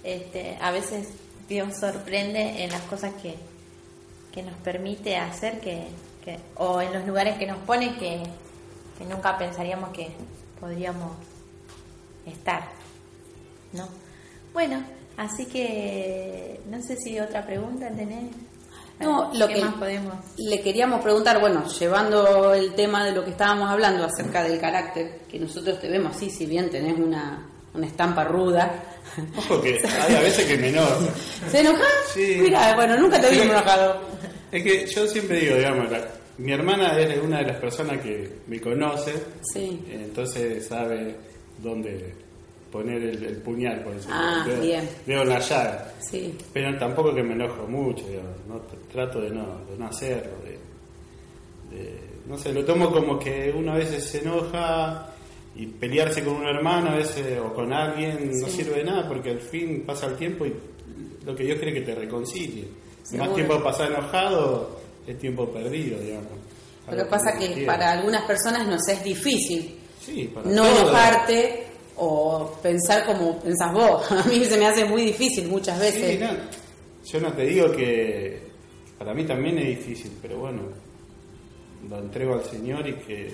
Este, 0.03 0.57
a 0.61 0.71
veces 0.71 1.07
Dios 1.47 1.75
sorprende 1.77 2.63
en 2.63 2.71
las 2.71 2.81
cosas 2.83 3.13
que, 3.21 3.35
que 4.31 4.43
nos 4.43 4.55
permite 4.57 5.17
hacer 5.17 5.59
que, 5.59 5.87
que- 6.23 6.39
o 6.55 6.81
en 6.81 6.93
los 6.93 7.05
lugares 7.05 7.37
que 7.37 7.45
nos 7.47 7.57
pone 7.59 7.97
que, 7.97 8.23
que 8.97 9.05
nunca 9.05 9.37
pensaríamos 9.37 9.89
que 9.89 10.09
podríamos 10.59 11.11
estar. 12.25 12.69
¿No? 13.73 13.87
Bueno, 14.53 14.83
así 15.17 15.45
que 15.45 16.59
no 16.69 16.81
sé 16.81 16.95
si 16.97 17.19
otra 17.19 17.45
pregunta 17.45 17.89
tenés. 17.91 18.31
No, 18.99 19.31
lo 19.33 19.47
¿Qué 19.47 19.55
que 19.55 19.61
más 19.65 19.73
podemos? 19.75 20.13
le 20.37 20.61
queríamos 20.61 21.01
preguntar, 21.01 21.39
bueno, 21.39 21.65
llevando 21.67 22.53
el 22.53 22.73
tema 22.73 23.05
de 23.05 23.11
lo 23.13 23.23
que 23.23 23.31
estábamos 23.31 23.69
hablando 23.69 24.03
acerca 24.05 24.43
del 24.43 24.59
carácter, 24.59 25.19
que 25.29 25.39
nosotros 25.39 25.79
te 25.79 25.87
vemos 25.89 26.15
así, 26.15 26.29
si 26.29 26.45
bien 26.45 26.69
tenés 26.69 26.97
una, 26.99 27.47
una 27.73 27.85
estampa 27.87 28.23
ruda. 28.25 28.83
Ojo 29.37 29.61
que 29.61 29.79
hay 30.07 30.15
a 30.15 30.19
veces 30.19 30.45
que 30.45 30.57
me 30.57 30.69
enojo. 30.69 31.07
¿Se 31.49 31.61
enoja? 31.61 31.83
Sí. 32.13 32.37
Mira, 32.41 32.75
bueno, 32.75 32.97
nunca 32.97 33.19
te 33.21 33.29
vi 33.29 33.39
enojado. 33.39 34.01
Es 34.51 34.63
que 34.63 34.85
yo 34.87 35.07
siempre 35.07 35.39
digo, 35.39 35.55
digamos, 35.55 35.89
la- 35.91 36.07
mi 36.37 36.51
hermana 36.53 36.97
es 36.99 37.21
una 37.21 37.39
de 37.39 37.45
las 37.47 37.57
personas 37.57 38.01
que 38.01 38.39
me 38.47 38.59
conoce, 38.61 39.13
Sí. 39.53 39.81
entonces 39.91 40.67
sabe 40.67 41.15
dónde 41.57 42.13
poner 42.71 43.01
el, 43.03 43.23
el 43.23 43.37
puñal, 43.37 43.83
por 43.83 43.93
decirlo. 43.95 44.15
Ah, 44.17 44.43
Veo- 44.47 44.61
bien. 44.61 44.89
Veo 45.05 45.23
la 45.23 45.39
llaga. 45.39 45.93
Sí. 45.99 46.35
Pero 46.53 46.77
tampoco 46.77 47.13
que 47.13 47.23
me 47.23 47.33
enojo 47.33 47.67
mucho, 47.67 48.05
digamos, 48.07 48.35
¿no? 48.47 48.61
Trato 48.91 49.21
de 49.21 49.29
no, 49.31 49.65
de 49.69 49.77
no 49.77 49.87
hacerlo. 49.87 50.31
de- 50.43 50.59
de- 51.77 52.09
no 52.27 52.37
sé, 52.37 52.53
lo 52.53 52.63
tomo 52.63 52.91
como 52.91 53.17
que 53.19 53.51
uno 53.55 53.71
a 53.73 53.75
veces 53.77 54.03
se 54.03 54.19
enoja 54.21 55.07
y 55.55 55.65
pelearse 55.65 56.23
con 56.23 56.35
un 56.35 56.45
hermano 56.47 56.91
a 56.91 56.95
veces, 56.95 57.39
o 57.39 57.53
con 57.53 57.73
alguien 57.73 58.31
no 58.39 58.47
sirve 58.47 58.77
de 58.77 58.83
nada 58.83 59.07
porque 59.07 59.31
al 59.31 59.39
fin 59.39 59.83
pasa 59.85 60.05
el 60.07 60.15
tiempo 60.15 60.45
y 60.45 60.53
lo 61.25 61.35
que 61.35 61.43
Dios 61.43 61.57
quiere 61.59 61.73
que 61.73 61.81
te 61.81 61.95
reconcilie. 61.95 62.67
Seguro. 63.03 63.25
Más 63.25 63.35
tiempo 63.35 63.63
pasar 63.63 63.91
enojado 63.91 64.79
es 65.07 65.17
tiempo 65.17 65.49
perdido, 65.49 65.99
digamos. 65.99 66.31
Lo 66.91 66.97
que 66.97 67.05
pasa 67.05 67.37
que 67.37 67.65
para 67.65 67.91
algunas 67.93 68.23
personas 68.25 68.67
nos 68.67 68.87
es 68.87 69.03
difícil 69.03 69.75
Sí, 69.99 70.29
para 70.33 70.49
no 70.49 70.63
todos. 70.63 70.79
enojarte 70.81 71.63
o 71.99 72.51
pensar 72.61 73.05
como 73.05 73.39
pensás 73.39 73.73
vos. 73.73 74.11
A 74.11 74.23
mí 74.23 74.43
se 74.45 74.57
me 74.57 74.65
hace 74.67 74.85
muy 74.85 75.03
difícil 75.03 75.47
muchas 75.47 75.79
veces. 75.79 76.17
Sí, 76.17 76.23
no, 76.23 76.29
yo 77.05 77.19
no 77.21 77.33
te 77.33 77.45
digo 77.45 77.71
que 77.71 78.41
para 78.97 79.13
mí 79.13 79.23
también 79.25 79.57
es 79.59 79.67
difícil, 79.77 80.11
pero 80.21 80.39
bueno, 80.39 80.61
lo 81.89 81.97
entrego 81.99 82.33
al 82.35 82.43
Señor 82.45 82.87
y 82.87 82.93
que, 82.95 83.27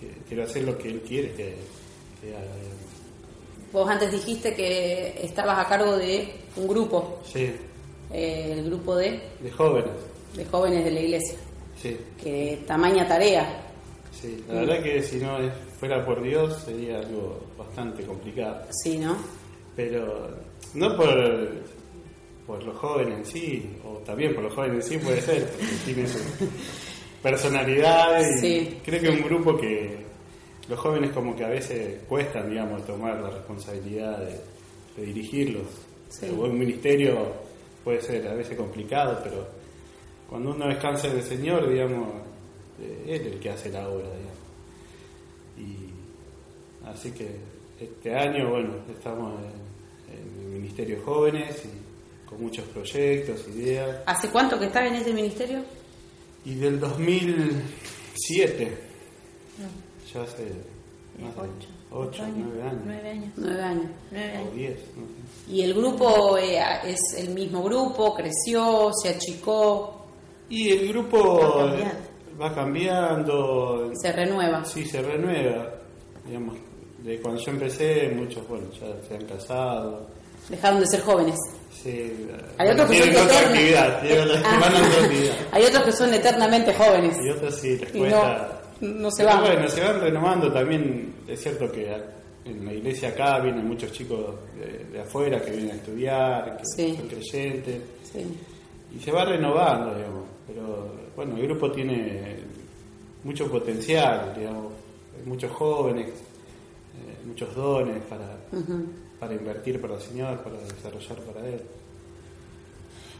que 0.00 0.08
quiero 0.28 0.44
hacer 0.44 0.62
lo 0.64 0.76
que 0.78 0.88
Él 0.88 1.00
quiere 1.06 1.28
que, 1.32 1.54
que 2.20 2.28
haga. 2.34 2.40
digamos. 2.56 2.84
Vos 3.72 3.88
antes 3.90 4.12
dijiste 4.12 4.54
que 4.54 5.18
estabas 5.22 5.58
a 5.58 5.68
cargo 5.68 5.96
de 5.96 6.32
un 6.56 6.68
grupo, 6.68 7.18
Sí, 7.24 7.50
eh, 8.12 8.52
el 8.52 8.64
grupo 8.66 8.94
de, 8.96 9.20
de 9.40 9.50
jóvenes, 9.50 9.90
de 10.36 10.44
jóvenes 10.44 10.84
de 10.84 10.90
la 10.92 11.00
iglesia. 11.00 11.34
sí, 11.80 11.96
Que 12.22 12.62
tamaña 12.66 13.06
tarea. 13.08 13.60
Sí. 14.20 14.44
La 14.48 14.54
verdad 14.60 14.82
que 14.82 15.02
si 15.02 15.16
no 15.16 15.36
fuera 15.78 16.04
por 16.04 16.22
Dios 16.22 16.62
sería 16.64 16.98
algo 16.98 17.40
bastante 17.58 18.04
complicado, 18.04 18.62
Sí, 18.82 18.98
¿no? 18.98 19.16
pero 19.76 20.28
no 20.74 20.96
por, 20.96 21.48
por 22.46 22.62
los 22.64 22.76
jóvenes 22.76 23.18
en 23.18 23.24
sí, 23.26 23.76
o 23.84 23.98
también 23.98 24.34
por 24.34 24.44
los 24.44 24.54
jóvenes 24.54 24.84
en 24.90 24.98
sí 24.98 25.04
puede 25.04 25.20
ser, 25.20 25.46
porque 25.48 25.66
tienen 25.84 26.08
su 26.08 26.18
personalidad 27.22 28.20
y 28.20 28.38
Sí. 28.40 28.78
creo 28.84 29.00
que 29.00 29.08
es 29.08 29.14
un 29.20 29.24
grupo 29.24 29.56
que 29.56 30.04
los 30.68 30.78
jóvenes 30.78 31.10
como 31.12 31.34
que 31.36 31.44
a 31.44 31.48
veces 31.48 32.02
cuestan, 32.08 32.48
digamos, 32.50 32.84
tomar 32.86 33.20
la 33.20 33.30
responsabilidad 33.30 34.18
de, 34.18 34.40
de 34.96 35.06
dirigirlos. 35.06 35.66
Sí. 36.08 36.26
O 36.30 36.44
un 36.44 36.58
ministerio 36.58 37.32
puede 37.82 38.00
ser 38.00 38.26
a 38.28 38.34
veces 38.34 38.56
complicado, 38.56 39.20
pero 39.22 39.46
cuando 40.28 40.50
uno 40.52 40.66
descansa 40.68 41.08
en 41.08 41.16
el 41.18 41.22
Señor, 41.22 41.68
digamos, 41.68 42.08
es 43.06 43.20
el 43.20 43.38
que 43.38 43.50
hace 43.50 43.70
la 43.70 43.88
obra, 43.88 44.06
digamos. 44.06 44.38
Y 45.56 45.90
así 46.88 47.10
que 47.12 47.36
este 47.80 48.14
año, 48.14 48.50
bueno, 48.50 48.74
estamos 48.90 49.34
en, 49.40 50.14
en 50.14 50.42
el 50.54 50.60
Ministerio 50.60 51.00
Jóvenes 51.04 51.62
y 51.64 52.28
con 52.28 52.42
muchos 52.42 52.64
proyectos, 52.66 53.46
ideas. 53.48 53.98
¿Hace 54.06 54.28
cuánto 54.30 54.58
que 54.58 54.66
estás 54.66 54.86
en 54.88 54.94
ese 54.96 55.12
ministerio? 55.12 55.64
Y 56.44 56.54
del 56.56 56.78
2007, 56.80 58.78
ya 60.12 60.22
hace 60.22 60.44
más 61.20 61.34
de 61.36 61.42
Ocho. 61.42 61.68
ocho, 61.90 62.24
nueve 62.36 62.62
años, 62.62 62.82
Nueve 62.84 63.08
años. 63.08 63.32
Nueve 63.36 63.62
años. 63.62 63.90
Nueve 64.10 64.32
o 64.34 64.40
años. 64.40 64.54
diez, 64.54 64.78
no 64.96 65.06
sé. 65.06 65.52
¿Y 65.52 65.62
el 65.62 65.74
grupo 65.74 66.36
eh, 66.38 66.58
es 66.86 66.98
el 67.18 67.30
mismo 67.34 67.62
grupo? 67.62 68.14
¿Creció? 68.14 68.90
¿Se 69.00 69.10
achicó? 69.10 70.06
Y 70.48 70.70
el 70.70 70.88
grupo 70.88 71.56
cambiando. 71.56 72.13
Va 72.40 72.54
cambiando, 72.54 73.90
¿Se 74.00 74.12
renueva? 74.12 74.64
sí, 74.64 74.84
se 74.84 75.02
renueva, 75.02 75.70
digamos, 76.26 76.56
de 77.02 77.20
cuando 77.20 77.40
yo 77.40 77.50
empecé, 77.52 78.08
muchos, 78.14 78.46
bueno, 78.48 78.66
ya 78.72 78.86
se 79.06 79.14
han 79.14 79.24
casado, 79.26 80.06
Dejaron 80.48 80.80
de 80.80 80.86
ser 80.86 81.00
jóvenes. 81.00 81.36
sí, 81.72 82.12
Hay 82.58 82.68
otros 82.68 82.90
que 82.90 83.12
son. 83.14 83.26
Hay 85.52 85.62
otros 85.64 85.82
que 85.84 85.92
son 85.92 86.12
eternamente 86.12 86.74
jóvenes. 86.74 87.16
Y 87.24 87.30
otros 87.30 87.54
sí, 87.54 87.78
les 87.78 87.90
cuesta. 87.92 88.60
no, 88.80 88.88
no 88.88 89.10
se 89.10 89.24
van. 89.24 89.40
Bueno, 89.40 89.68
se 89.68 89.80
van 89.82 90.00
renovando 90.00 90.52
también. 90.52 91.14
Es 91.26 91.40
cierto 91.40 91.70
que 91.72 91.90
en 92.44 92.64
la 92.64 92.74
iglesia 92.74 93.08
acá 93.10 93.40
vienen 93.40 93.66
muchos 93.66 93.90
chicos 93.92 94.34
de, 94.58 94.84
de 94.92 95.00
afuera 95.00 95.40
que 95.40 95.50
vienen 95.52 95.70
a 95.70 95.74
estudiar, 95.76 96.56
que 96.58 96.64
Sí. 96.76 96.94
son 96.96 97.08
creyentes. 97.08 97.80
Sí. 98.12 98.26
Y 98.94 99.00
se 99.00 99.10
va 99.10 99.24
renovando, 99.24 99.94
digamos. 99.94 100.24
Pero 100.46 100.92
bueno, 101.16 101.36
el 101.36 101.46
grupo 101.48 101.70
tiene 101.70 102.38
mucho 103.22 103.50
potencial, 103.50 104.34
digamos. 104.36 104.72
Muchos 105.24 105.50
jóvenes, 105.52 106.08
eh, 106.08 107.26
muchos 107.26 107.54
dones 107.54 108.02
para, 108.10 108.36
para 109.18 109.32
invertir 109.34 109.80
para 109.80 109.94
el 109.94 110.00
Señor, 110.00 110.38
para 110.42 110.56
desarrollar 110.58 111.18
para 111.20 111.46
Él. 111.48 111.60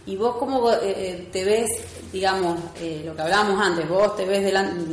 ¿Y 0.06 0.16
vos 0.16 0.36
cómo 0.36 0.70
eh, 0.70 0.76
eh, 0.82 1.28
te 1.32 1.44
ves, 1.44 1.70
digamos, 2.12 2.58
eh, 2.80 3.02
lo 3.06 3.16
que 3.16 3.22
hablábamos 3.22 3.58
antes, 3.64 3.88
vos 3.88 4.14
te 4.16 4.26
ves 4.26 4.42
delan- 4.44 4.84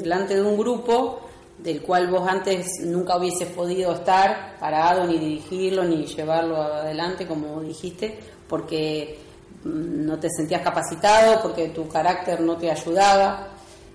delante 0.00 0.34
de 0.34 0.42
un 0.42 0.58
grupo 0.58 1.20
del 1.58 1.80
cual 1.82 2.08
vos 2.08 2.26
antes 2.28 2.66
nunca 2.84 3.16
hubieses 3.18 3.48
podido 3.50 3.92
estar 3.92 4.56
parado, 4.58 5.06
ni 5.06 5.18
dirigirlo, 5.18 5.84
ni 5.84 6.06
llevarlo 6.06 6.56
adelante, 6.56 7.26
como 7.26 7.60
dijiste, 7.60 8.18
porque 8.48 9.18
no 9.64 10.18
te 10.18 10.28
sentías 10.30 10.62
capacitado, 10.62 11.42
porque 11.42 11.68
tu 11.68 11.88
carácter 11.88 12.40
no 12.40 12.56
te 12.56 12.70
ayudaba. 12.70 13.48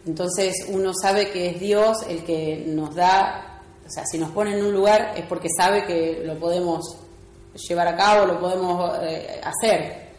Entonces 0.05 0.65
uno 0.69 0.93
sabe 0.93 1.29
que 1.31 1.49
es 1.51 1.59
Dios 1.59 1.97
el 2.09 2.23
que 2.23 2.65
nos 2.67 2.93
da, 2.93 3.61
o 3.85 3.89
sea, 3.89 4.03
si 4.05 4.17
nos 4.17 4.31
pone 4.31 4.57
en 4.57 4.65
un 4.65 4.73
lugar 4.73 5.13
es 5.15 5.25
porque 5.25 5.47
sabe 5.57 5.85
que 5.85 6.21
lo 6.25 6.37
podemos 6.37 6.97
llevar 7.67 7.87
a 7.87 7.95
cabo, 7.95 8.25
lo 8.25 8.39
podemos 8.39 8.97
eh, 9.03 9.39
hacer. 9.43 10.09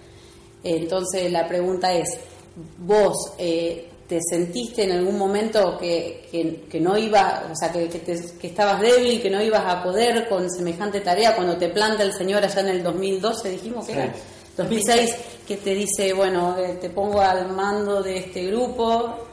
Entonces 0.62 1.30
la 1.30 1.46
pregunta 1.46 1.92
es, 1.92 2.18
¿vos 2.78 3.32
eh, 3.38 3.90
te 4.08 4.18
sentiste 4.22 4.84
en 4.84 4.92
algún 4.92 5.18
momento 5.18 5.76
que, 5.78 6.26
que, 6.70 6.80
no 6.80 6.96
iba, 6.96 7.44
o 7.50 7.56
sea, 7.56 7.70
que, 7.72 7.88
que, 7.88 7.98
te- 7.98 8.38
que 8.38 8.46
estabas 8.48 8.80
débil, 8.80 9.20
que 9.20 9.30
no 9.30 9.42
ibas 9.42 9.62
a 9.66 9.82
poder 9.82 10.28
con 10.28 10.50
semejante 10.50 11.00
tarea 11.00 11.34
cuando 11.34 11.56
te 11.56 11.68
planta 11.68 12.02
el 12.02 12.12
Señor 12.12 12.44
allá 12.44 12.60
en 12.60 12.68
el 12.68 12.82
2012, 12.82 13.50
dijimos 13.50 13.86
que 13.86 13.92
era? 13.92 14.14
Sí. 14.56 14.62
2006, 14.62 15.16
que 15.46 15.56
te 15.56 15.74
dice, 15.74 16.12
bueno, 16.12 16.56
eh, 16.58 16.78
te 16.80 16.90
pongo 16.90 17.20
al 17.20 17.50
mando 17.50 18.02
de 18.02 18.18
este 18.18 18.46
grupo. 18.46 19.26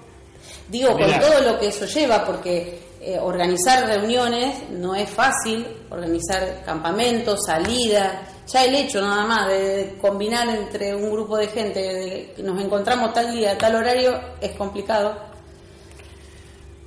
Digo, 0.68 0.94
con 0.94 1.20
todo 1.20 1.42
lo 1.42 1.60
que 1.60 1.68
eso 1.68 1.86
lleva, 1.86 2.26
porque 2.26 2.80
eh, 3.02 3.18
organizar 3.20 3.88
reuniones 3.88 4.70
no 4.70 4.96
es 4.96 5.10
fácil, 5.10 5.66
organizar 5.90 6.64
campamentos, 6.64 7.40
salidas, 7.46 8.30
ya 8.48 8.66
el 8.66 8.76
hecho 8.76 9.02
nada 9.02 9.26
más 9.26 9.48
de 9.48 9.96
combinar 10.00 10.48
entre 10.50 10.96
un 10.96 11.12
grupo 11.12 11.38
de 11.38 11.48
gente, 11.48 11.80
de 11.80 12.34
que 12.36 12.44
nos 12.44 12.62
encontramos 12.62 13.14
tal 13.14 13.32
día, 13.34 13.58
tal 13.58 13.76
horario, 13.76 14.20
es 14.42 14.52
complicado. 14.52 15.16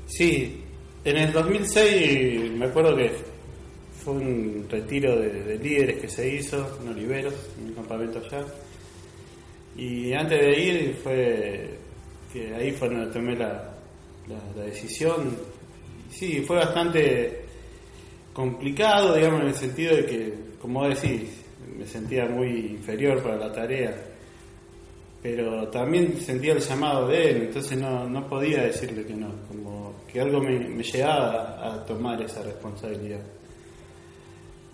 Sí, 0.07 0.62
en 1.05 1.17
el 1.17 1.33
2006 1.33 2.53
me 2.53 2.67
acuerdo 2.67 2.97
que 2.97 3.34
fue 4.05 4.15
un 4.15 4.67
retiro 4.69 5.17
de, 5.17 5.31
de 5.31 5.59
líderes 5.59 6.01
que 6.01 6.09
se 6.09 6.29
hizo 6.29 6.79
en 6.83 6.89
Oliveros, 6.89 7.35
en 7.59 7.69
un 7.69 7.73
campamento 7.73 8.19
allá. 8.19 8.45
Y 9.77 10.13
antes 10.13 10.41
de 10.41 10.61
ir 10.61 10.95
fue 11.03 11.71
que 12.33 12.55
ahí 12.55 12.73
fue 12.73 12.89
donde 12.89 13.13
tomé 13.13 13.35
la, 13.37 13.71
decisión. 14.57 15.37
Sí, 16.11 16.43
fue 16.47 16.57
bastante 16.57 17.45
complicado, 18.33 19.15
digamos, 19.15 19.41
en 19.43 19.49
el 19.49 19.55
sentido 19.55 19.97
de 19.97 20.07
que, 20.07 20.35
como 20.61 20.89
decís, 20.89 21.45
me 21.77 21.87
sentía 21.87 22.27
muy 22.27 22.49
inferior 22.49 23.23
para 23.23 23.37
la 23.37 23.53
tarea 23.53 23.95
pero 25.25 25.67
también 25.69 26.21
sentía 26.21 26.53
el 26.53 26.61
llamado 26.61 27.09
de 27.09 27.31
él, 27.31 27.43
entonces 27.45 27.79
no, 27.79 28.29
podía 28.29 28.65
decirle 28.65 29.07
que 29.07 29.15
no, 29.15 29.31
como 29.49 29.95
que 30.07 30.21
algo 30.21 30.39
me, 30.39 30.59
me 30.59 30.83
llevaba 30.83 31.67
a 31.67 31.83
tomar 31.87 32.21
esa 32.21 32.43
responsabilidad. 32.43 33.23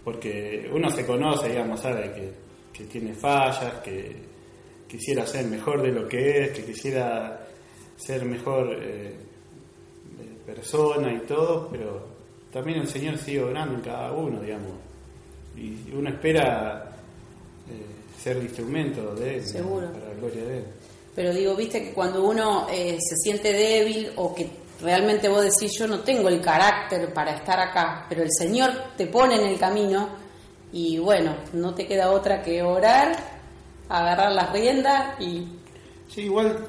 Porque 0.05 0.71
uno 0.73 0.91
se 0.91 1.05
conoce, 1.05 1.49
digamos, 1.49 1.81
sabe 1.81 2.13
que, 2.13 2.33
que 2.73 2.85
tiene 2.85 3.13
fallas, 3.15 3.81
que 3.83 4.17
quisiera 4.89 5.27
ser 5.27 5.47
mejor 5.47 5.83
de 5.83 5.93
lo 5.93 6.09
que 6.09 6.45
es, 6.45 6.51
que 6.51 6.65
quisiera 6.65 7.47
ser 7.97 8.25
mejor 8.25 8.75
eh, 8.83 9.09
eh, 9.11 9.17
persona 10.47 11.13
y 11.13 11.21
todo, 11.27 11.69
pero 11.71 12.09
también 12.53 12.79
el 12.81 12.89
Señor 12.89 13.19
sigue 13.19 13.43
obrando 13.43 13.75
en 13.77 13.83
cada 13.83 14.13
uno, 14.13 14.41
digamos. 14.41 14.73
Y 15.57 15.93
uno 15.93 16.09
espera 16.11 16.97
eh, 17.69 18.19
ser 18.19 18.39
el 18.39 18.45
instrumento 18.45 19.15
de 19.15 19.37
Él, 19.37 19.47
Seguro. 19.47 19.93
para 19.93 20.09
la 20.09 20.15
gloria 20.15 20.45
de 20.45 20.59
Él. 20.59 20.65
Pero 21.15 21.35
digo, 21.35 21.57
viste 21.57 21.83
que 21.83 21.93
cuando 21.93 22.25
uno 22.25 22.67
eh, 22.71 22.97
se 23.01 23.17
siente 23.17 23.53
débil 23.53 24.11
o 24.17 24.35
que 24.35 24.49
realmente 24.83 25.29
vos 25.29 25.43
decís, 25.43 25.79
yo 25.79 25.87
no 25.87 26.01
tengo 26.01 26.29
el 26.29 26.41
carácter 26.41 27.13
para 27.13 27.35
estar 27.35 27.59
acá, 27.61 28.07
pero 28.09 28.23
el 28.23 28.31
Señor 28.31 28.71
te 28.97 29.07
pone 29.07 29.37
en 29.37 29.47
el 29.47 29.59
camino 29.59 30.09
y 30.73 30.99
bueno, 30.99 31.35
no 31.53 31.75
te 31.75 31.87
queda 31.87 32.11
otra 32.11 32.43
que 32.43 32.63
orar, 32.63 33.17
agarrar 33.89 34.33
las 34.33 34.53
riendas 34.53 35.21
y 35.21 35.61
Sí, 36.11 36.23
igual 36.23 36.67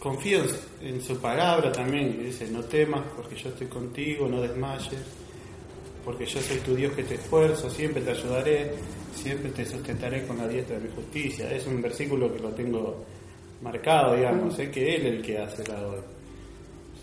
confío 0.00 0.42
en, 0.80 1.00
su 1.00 1.16
palabra 1.20 1.70
también, 1.70 2.16
que 2.16 2.24
dice, 2.24 2.48
no 2.48 2.64
temas 2.64 3.04
porque 3.14 3.36
yo 3.36 3.50
estoy 3.50 3.68
contigo, 3.68 4.26
no 4.26 4.40
desmayes, 4.40 5.02
porque 6.04 6.26
yo 6.26 6.40
soy 6.40 6.56
tu 6.58 6.74
Dios 6.74 6.92
que 6.94 7.04
te 7.04 7.14
esfuerzo, 7.14 7.70
siempre 7.70 8.02
te 8.02 8.10
ayudaré, 8.10 8.72
siempre 9.14 9.50
te 9.52 9.64
sustentaré 9.64 10.26
con 10.26 10.38
la 10.38 10.48
diestra 10.48 10.78
de 10.78 10.88
mi 10.88 10.94
justicia. 10.96 11.48
Es 11.48 11.64
un 11.66 11.80
versículo 11.80 12.32
que 12.32 12.40
lo 12.40 12.48
tengo 12.50 13.04
marcado, 13.62 14.16
digamos, 14.16 14.56
sé 14.56 14.68
que 14.68 14.96
Él 14.96 15.06
es 15.06 15.12
el 15.14 15.22
que 15.22 15.38
hace 15.38 15.64
la 15.68 15.86
obra. 15.86 16.02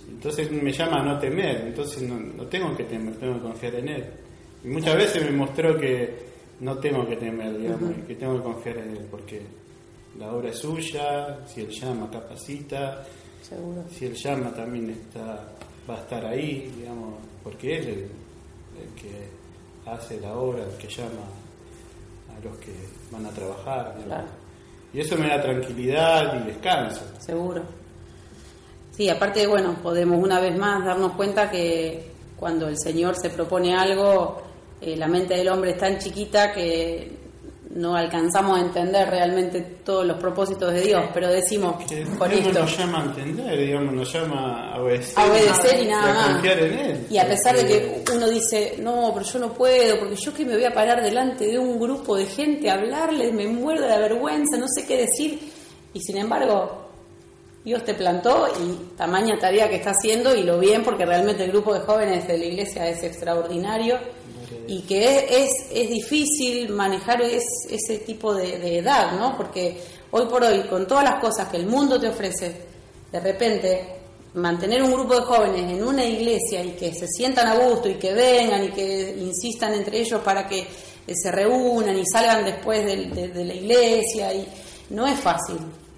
Entonces 0.08 0.52
me 0.52 0.72
llama 0.72 1.02
a 1.02 1.04
no 1.04 1.20
temer, 1.20 1.62
entonces 1.68 2.04
no, 2.04 2.20
no 2.20 2.46
tengo 2.48 2.76
que 2.76 2.84
temer, 2.84 3.16
tengo 3.16 3.36
que 3.36 3.42
confiar 3.42 3.76
en 3.76 3.90
Él. 3.90 4.06
Y 4.64 4.68
muchas 4.68 4.96
veces 4.96 5.24
me 5.26 5.32
mostró 5.32 5.78
que 5.78 6.34
no 6.60 6.78
tengo 6.78 7.08
que 7.08 7.16
temer, 7.18 7.58
digamos, 7.58 7.92
y 7.98 8.02
que 8.08 8.16
tengo 8.16 8.38
que 8.38 8.44
confiar 8.44 8.78
en 8.78 8.98
Él, 8.98 9.08
porque 9.10 9.42
la 10.18 10.32
obra 10.34 10.50
es 10.50 10.60
suya, 10.60 11.40
si 11.46 11.62
Él 11.62 11.70
llama, 11.70 12.10
capacita, 12.10 13.06
seguro. 13.42 13.84
si 13.90 14.06
Él 14.06 14.14
llama 14.14 14.54
también 14.54 14.90
está, 14.90 15.48
va 15.90 15.96
a 15.96 16.00
estar 16.02 16.26
ahí, 16.26 16.72
digamos, 16.78 17.16
porque 17.44 17.78
Él 17.78 17.82
es 17.82 17.88
el, 17.88 18.02
el 18.82 19.02
que 19.02 19.90
hace 19.90 20.20
la 20.22 20.34
obra, 20.38 20.64
el 20.64 20.78
que 20.78 20.88
llama 20.88 21.26
a 22.36 22.44
los 22.46 22.58
que 22.58 22.72
van 23.12 23.26
a 23.26 23.30
trabajar. 23.30 23.96
Claro. 24.06 24.28
Y 24.94 25.00
eso 25.00 25.18
me 25.18 25.28
da 25.28 25.42
tranquilidad 25.42 26.42
y 26.42 26.52
descanso. 26.52 27.02
Seguro. 27.20 27.64
Sí, 28.96 29.10
aparte, 29.10 29.48
bueno, 29.48 29.76
podemos 29.82 30.24
una 30.24 30.40
vez 30.40 30.56
más 30.58 30.86
darnos 30.86 31.14
cuenta 31.14 31.50
que 31.50 32.12
cuando 32.38 32.68
el 32.68 32.78
Señor 32.78 33.16
se 33.16 33.30
propone 33.30 33.76
algo, 33.76 34.42
eh, 34.82 34.96
la 34.98 35.08
mente 35.08 35.36
del 35.36 35.50
hombre 35.50 35.72
es 35.72 35.78
tan 35.78 35.98
chiquita 35.98 36.52
que 36.54 37.24
no 37.72 37.96
alcanzamos 37.96 38.60
a 38.60 38.62
entender 38.62 39.10
realmente 39.10 39.62
todos 39.84 40.06
los 40.06 40.18
propósitos 40.18 40.72
de 40.74 40.82
Dios, 40.82 41.06
pero 41.12 41.28
decimos 41.30 41.84
Que 41.90 42.04
con 42.20 42.32
esto. 42.32 42.60
nos 42.60 42.78
llama 42.78 43.02
a 43.02 43.06
entender, 43.06 43.58
digamos, 43.58 43.94
nos 43.96 44.14
llama 44.14 44.74
a 44.76 44.80
obedecer, 44.80 45.18
A 45.18 45.26
obedecer 45.26 45.80
y 45.82 45.88
nada 45.88 46.14
más. 46.14 46.30
confiar 46.34 46.60
en 46.60 46.74
Él. 46.78 47.08
Y 47.10 47.18
a 47.18 47.28
pesar 47.28 47.56
de 47.56 47.66
que 47.66 48.04
uno 48.14 48.30
dice, 48.30 48.76
no, 48.80 49.10
pero 49.16 49.26
yo 49.26 49.40
no 49.40 49.54
puedo, 49.54 49.98
porque 49.98 50.16
yo 50.18 50.32
que 50.36 50.46
me 50.46 50.54
voy 50.54 50.66
a 50.66 50.74
parar 50.74 51.02
delante 51.02 51.48
de 51.48 51.58
un 51.58 51.80
grupo 51.80 52.16
de 52.16 52.28
gente 52.28 52.70
a 52.70 52.76
hablarles, 52.76 53.34
me 53.34 53.48
muero 53.48 53.82
de 53.82 53.90
la 53.90 53.98
vergüenza, 53.98 54.56
no 54.58 54.68
sé 54.68 54.86
qué 54.86 54.98
decir. 54.98 55.40
Y 55.96 56.00
sin 56.00 56.18
embargo, 56.18 56.90
Dios 57.64 57.84
te 57.86 57.94
plantó 57.94 58.48
y 58.60 58.96
tamaña 58.98 59.40
tarea 59.40 59.70
que 59.70 59.78
está 59.78 59.92
haciendo 59.92 60.36
y 60.36 60.44
lo 60.44 60.60
bien, 60.60 60.84
porque 60.84 61.06
realmente 61.06 61.46
el 61.46 61.52
grupo 61.52 61.74
de 61.74 61.80
jóvenes 61.82 62.28
de 62.28 62.38
la 62.38 62.46
iglesia 62.46 62.90
es 62.90 63.02
extraordinario 63.04 63.98
y 64.68 64.82
que 64.82 65.28
es, 65.44 65.50
es, 65.72 65.90
difícil 65.90 66.70
manejar 66.70 67.22
es- 67.22 67.68
ese 67.70 68.00
tipo 68.00 68.34
de, 68.34 68.78
edad, 68.80 69.14
¿no? 69.18 69.38
Porque 69.38 69.78
hoy 70.12 70.26
por 70.26 70.44
hoy, 70.44 70.62
con 70.64 70.86
todas 70.88 71.06
las 71.06 71.22
cosas 71.22 71.48
que 71.50 71.58
el 71.58 71.66
mundo 71.66 72.00
te 72.00 72.10
ofrece, 72.10 72.54
de 73.12 73.20
repente 73.20 73.96
mantener 74.34 74.82
un 74.84 74.92
grupo 74.92 75.16
de 75.16 75.22
jóvenes 75.22 75.72
en 75.72 75.84
una 75.84 76.04
iglesia 76.04 76.64
y 76.64 76.72
que 76.72 76.94
se 76.94 77.08
sientan 77.08 77.48
a 77.48 77.56
gusto 77.56 77.88
y 77.88 77.96
que 77.96 78.14
vengan 78.14 78.66
y 78.66 78.70
que 78.70 79.16
insistan 79.20 79.74
entre 79.74 80.00
ellos 80.00 80.22
para 80.22 80.48
que 80.48 80.60
eh, 80.60 80.68
se 81.16 81.32
reúnan 81.32 81.98
y 81.98 82.06
salgan 82.06 82.44
después 82.44 82.84
de, 82.86 83.28
de 83.28 83.46
la 83.46 83.54
iglesia 83.54 84.34
y 84.34 84.46
no 84.90 85.08
es 85.08 85.20
fácil. 85.20 85.58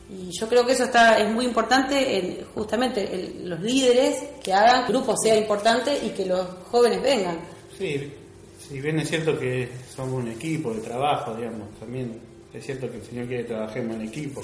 Y 0.10 0.30
yo 0.40 0.48
creo 0.48 0.66
que 0.66 0.74
eso 0.74 0.84
está 0.84 1.18
es 1.20 1.32
muy 1.32 1.46
importante 1.46 2.18
en 2.20 2.46
justamente 2.54 3.12
el- 3.14 3.50
los 3.50 3.60
líderes 3.60 4.24
que 4.44 4.54
hagan 4.54 4.86
que 4.86 4.92
el 4.92 4.98
grupo 4.98 5.16
sea 5.18 5.36
importante 5.36 5.98
y 6.06 6.10
que 6.10 6.26
los 6.26 6.46
jóvenes 6.70 7.02
vengan. 7.02 7.40
Sí, 7.78 8.12
si 8.60 8.80
bien 8.82 9.00
es 9.00 9.10
cierto 9.10 9.38
que 9.38 9.68
somos 9.96 10.24
un 10.24 10.30
equipo 10.30 10.72
de 10.74 10.82
trabajo, 10.82 11.34
digamos, 11.36 11.70
también 11.80 12.20
es 12.54 12.64
cierto 12.66 12.90
que 12.90 12.98
el 12.98 13.04
Señor 13.04 13.28
quiere 13.28 13.44
que 13.44 13.50
trabajemos 13.50 13.96
en 13.96 14.02
equipo. 14.04 14.42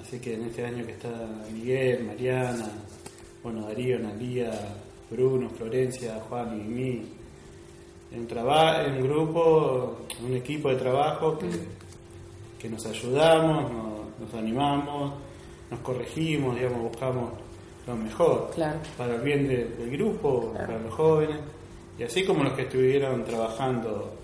Así 0.00 0.18
que 0.18 0.34
en 0.34 0.44
este 0.44 0.64
año 0.64 0.84
que 0.86 0.92
está 0.92 1.10
Miguel, 1.52 2.04
Mariana, 2.04 2.68
bueno, 3.42 3.62
Darío, 3.66 3.98
Nalía, 3.98 4.50
Bruno, 5.10 5.50
Florencia, 5.50 6.20
Juan 6.28 6.60
y 6.60 6.64
mí, 6.64 7.02
en, 8.12 8.26
traba- 8.26 8.84
en 8.86 8.94
un 8.94 9.02
grupo, 9.02 9.98
un 10.24 10.34
equipo 10.36 10.68
de 10.70 10.76
trabajo 10.76 11.38
que, 11.38 11.46
que 12.58 12.68
nos 12.68 12.84
ayudamos, 12.86 13.70
nos, 13.72 14.03
nos 14.20 14.32
animamos, 14.34 15.14
nos 15.70 15.80
corregimos, 15.80 16.54
digamos, 16.56 16.82
buscamos 16.82 17.32
lo 17.86 17.96
mejor 17.96 18.50
Claro. 18.54 18.78
para 18.96 19.14
el 19.16 19.20
bien 19.22 19.46
de- 19.48 19.64
del 19.64 19.90
grupo, 19.90 20.52
para 20.54 20.78
los 20.78 20.94
jóvenes, 20.94 21.36
y 21.98 22.02
así 22.02 22.24
como 22.24 22.42
los 22.44 22.52
que 22.54 22.62
estuvieron 22.62 23.24
trabajando 23.24 24.14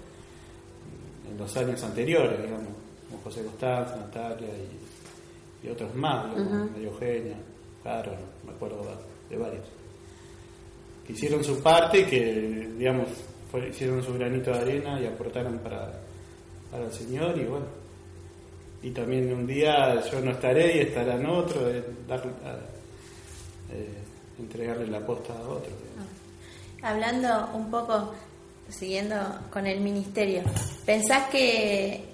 en 1.31 1.39
los 1.39 1.57
años 1.57 1.83
anteriores, 1.83 2.43
digamos, 2.43 2.69
como 3.09 3.23
José 3.23 3.45
Costanza, 3.45 3.97
Natalia 3.97 4.49
y, 4.49 5.67
y 5.67 5.71
otros 5.71 5.95
más, 5.95 6.35
digamos, 6.35 6.71
María 6.71 6.89
Eugenia, 6.89 7.37
Carol, 7.85 8.17
me 8.47 8.53
acuerdo 8.53 8.83
de 9.29 9.37
varios, 9.37 9.65
que 11.07 11.13
hicieron 11.13 11.43
su 11.45 11.63
parte 11.63 12.01
y 12.01 12.05
que, 12.05 12.69
digamos, 12.79 13.09
fue- 13.51 13.69
hicieron 13.69 14.03
su 14.03 14.15
granito 14.15 14.51
de 14.53 14.59
arena 14.59 15.01
y 15.01 15.07
aportaron 15.07 15.59
para, 15.59 15.93
para 16.71 16.85
el 16.85 16.93
Señor 16.93 17.37
y 17.39 17.45
bueno, 17.45 17.67
y 18.83 18.91
también 18.91 19.33
un 19.33 19.47
día 19.47 20.01
yo 20.11 20.21
no 20.21 20.33
estaré 20.33 20.77
y 20.77 20.81
estarán 20.81 21.27
otros, 21.27 21.63
eh, 21.73 21.85
entregarle 24.39 24.87
la 24.87 25.01
posta 25.01 25.35
a 25.35 25.49
otro. 25.49 25.71
Hablando 26.83 27.51
un 27.53 27.71
poco, 27.71 28.15
siguiendo 28.69 29.17
con 29.53 29.67
el 29.67 29.81
ministerio, 29.81 30.43
¿pensás 30.87 31.29
que, 31.29 32.07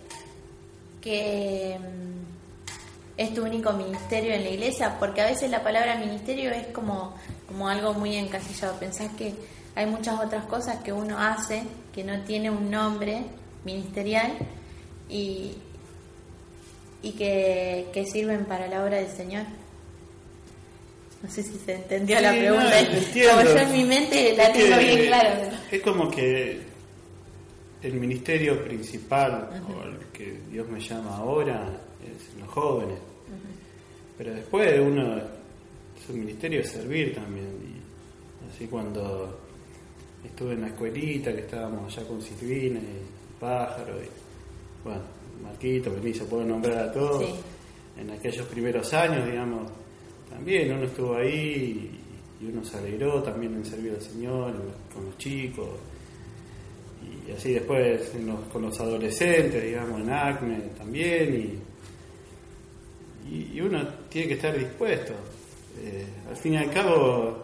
que 1.00 1.78
mm, 1.78 3.20
es 3.20 3.32
tu 3.32 3.44
único 3.44 3.72
ministerio 3.72 4.34
en 4.34 4.42
la 4.42 4.50
iglesia? 4.50 4.98
Porque 4.98 5.20
a 5.20 5.26
veces 5.26 5.50
la 5.50 5.62
palabra 5.62 5.96
ministerio 5.96 6.50
es 6.50 6.66
como, 6.68 7.14
como 7.46 7.68
algo 7.68 7.94
muy 7.94 8.16
encasillado. 8.16 8.76
¿Pensás 8.80 9.12
que 9.14 9.34
hay 9.76 9.86
muchas 9.86 10.18
otras 10.20 10.46
cosas 10.46 10.82
que 10.82 10.92
uno 10.92 11.16
hace 11.18 11.62
que 11.94 12.02
no 12.02 12.20
tiene 12.22 12.50
un 12.50 12.70
nombre 12.70 13.22
ministerial 13.64 14.32
y, 15.08 15.52
y 17.02 17.12
que, 17.12 17.86
que 17.92 18.06
sirven 18.06 18.44
para 18.44 18.66
la 18.66 18.84
obra 18.84 18.96
del 18.96 19.10
Señor? 19.10 19.44
No 21.22 21.30
sé 21.30 21.42
si 21.42 21.58
se 21.58 21.74
entendió 21.74 22.20
la 22.20 22.30
pregunta. 22.30 22.82
no, 22.82 23.30
como 23.30 23.42
yo 23.42 23.58
en 23.58 23.72
mi 23.72 23.84
mente 23.84 24.36
la 24.36 24.52
tengo 24.52 24.78
bien 24.78 25.06
clara. 25.06 25.60
Es 25.70 25.82
como 25.82 26.10
que 26.10 26.60
el 27.82 27.94
ministerio 27.94 28.62
principal, 28.64 29.48
o 29.68 29.84
el 29.84 29.98
que 30.12 30.40
Dios 30.50 30.68
me 30.68 30.80
llama 30.80 31.16
ahora, 31.16 31.68
es 32.04 32.40
los 32.40 32.48
jóvenes. 32.48 32.98
Pero 34.18 34.34
después 34.34 34.80
uno, 34.80 35.20
su 36.06 36.12
ministerio 36.12 36.60
es 36.60 36.70
servir 36.70 37.14
también. 37.14 37.46
Y 37.46 38.54
así 38.54 38.66
cuando 38.66 39.38
estuve 40.24 40.54
en 40.54 40.62
la 40.62 40.68
escuelita, 40.68 41.32
que 41.32 41.40
estábamos 41.40 41.96
allá 41.96 42.06
con 42.06 42.20
Silvina 42.22 42.78
y 42.78 43.40
Pájaro, 43.40 43.94
y 44.02 44.08
bueno, 44.84 45.02
Marquito, 45.42 45.90
vení, 45.92 46.12
se 46.14 46.24
puede 46.24 46.44
nombrar 46.44 46.78
a 46.88 46.92
todos. 46.92 47.24
Sí. 47.24 47.34
En 48.00 48.10
aquellos 48.10 48.46
primeros 48.46 48.92
años, 48.92 49.24
digamos, 49.26 49.70
también 50.28 50.72
uno 50.72 50.84
estuvo 50.84 51.14
ahí 51.16 51.90
y, 52.40 52.46
uno 52.46 52.62
se 52.64 52.76
alegró 52.76 53.22
también 53.22 53.54
en 53.54 53.64
servir 53.64 53.92
al 53.92 54.02
Señor, 54.02 54.52
con 54.92 55.06
los 55.06 55.16
chicos. 55.18 55.68
Y 57.26 57.32
así 57.32 57.54
después 57.54 58.12
los- 58.24 58.40
con 58.52 58.62
los 58.62 58.78
adolescentes, 58.80 59.62
digamos, 59.62 60.00
en 60.00 60.10
ACME 60.10 60.58
también. 60.76 61.34
Y, 63.26 63.34
y- 63.34 63.50
y 63.54 63.60
uno 63.60 63.86
tiene 64.08 64.28
que 64.28 64.34
estar 64.34 64.56
dispuesto. 64.56 65.12
Eh, 65.82 66.04
al 66.28 66.36
fin 66.36 66.54
y 66.54 66.56
al 66.58 66.70
cabo, 66.70 67.38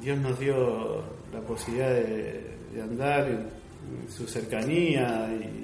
Dios 0.00 0.18
nos 0.18 0.38
dio 0.38 1.02
la 1.32 1.40
posibilidad 1.46 1.90
de, 1.94 2.40
de 2.74 2.82
andar 2.82 3.28
en, 3.28 3.38
en 3.38 4.10
su 4.12 4.26
cercanía 4.26 5.28
y, 5.32 5.63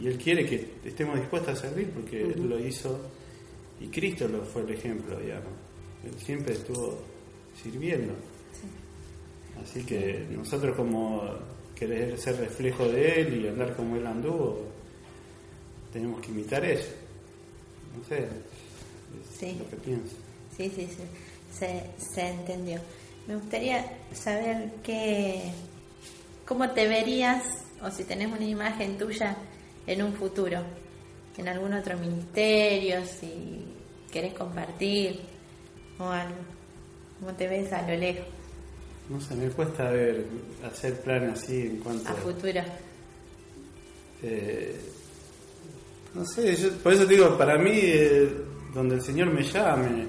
y 0.00 0.06
Él 0.08 0.18
quiere 0.18 0.46
que 0.46 0.74
estemos 0.84 1.18
dispuestos 1.18 1.58
a 1.58 1.60
servir 1.68 1.90
porque 1.90 2.22
Él 2.22 2.48
lo 2.48 2.58
hizo 2.58 2.98
y 3.80 3.86
Cristo 3.88 4.28
lo 4.28 4.42
fue 4.44 4.62
el 4.62 4.70
ejemplo, 4.70 5.18
digamos. 5.18 5.52
Él 6.04 6.14
siempre 6.24 6.54
estuvo 6.54 6.98
sirviendo. 7.62 8.12
Así 9.62 9.84
que 9.84 10.26
nosotros 10.30 10.76
como 10.76 11.22
querer 11.74 12.18
ser 12.18 12.36
reflejo 12.36 12.88
de 12.88 13.20
Él 13.20 13.42
y 13.44 13.48
andar 13.48 13.76
como 13.76 13.96
Él 13.96 14.06
anduvo, 14.06 14.66
tenemos 15.92 16.20
que 16.20 16.30
imitar 16.30 16.64
eso. 16.64 16.90
No 17.96 18.04
sé, 18.08 18.18
es 18.24 19.38
Sí. 19.38 19.56
lo 19.58 19.68
que 19.68 19.76
pienso. 19.76 20.14
Sí, 20.56 20.70
sí, 20.74 20.86
sí, 20.88 21.02
se, 21.58 21.82
se 22.14 22.28
entendió. 22.28 22.80
Me 23.28 23.36
gustaría 23.36 23.98
saber 24.12 24.72
qué, 24.82 25.42
cómo 26.46 26.70
te 26.70 26.88
verías, 26.88 27.42
o 27.82 27.90
si 27.90 28.04
tenés 28.04 28.28
una 28.28 28.44
imagen 28.44 28.96
tuya 28.98 29.36
en 29.86 30.02
un 30.02 30.12
futuro, 30.14 30.58
en 31.36 31.48
algún 31.48 31.72
otro 31.74 31.96
ministerio, 31.98 33.04
si 33.06 33.64
querés 34.10 34.34
compartir 34.34 35.20
o 35.98 36.04
algo. 36.08 36.36
¿Cómo 37.20 37.32
te 37.34 37.46
ves 37.48 37.72
a 37.72 37.82
lo 37.88 37.96
lejos, 37.96 38.24
No 39.08 39.20
sé, 39.20 39.34
me 39.34 39.48
cuesta 39.50 39.90
ver, 39.90 40.24
hacer 40.64 41.00
planes 41.02 41.42
así 41.42 41.60
en 41.62 41.76
cuanto 41.78 42.08
a 42.08 42.14
futuro? 42.14 42.60
Eh, 44.22 44.80
no 46.14 46.24
sé, 46.24 46.54
yo- 46.56 46.70
por 46.78 46.92
eso 46.92 47.06
te 47.06 47.14
digo, 47.14 47.36
para 47.36 47.58
mí, 47.58 47.70
eh, 47.74 48.28
donde 48.74 48.96
el 48.96 49.02
Señor 49.02 49.28
me 49.32 49.42
llame, 49.42 50.06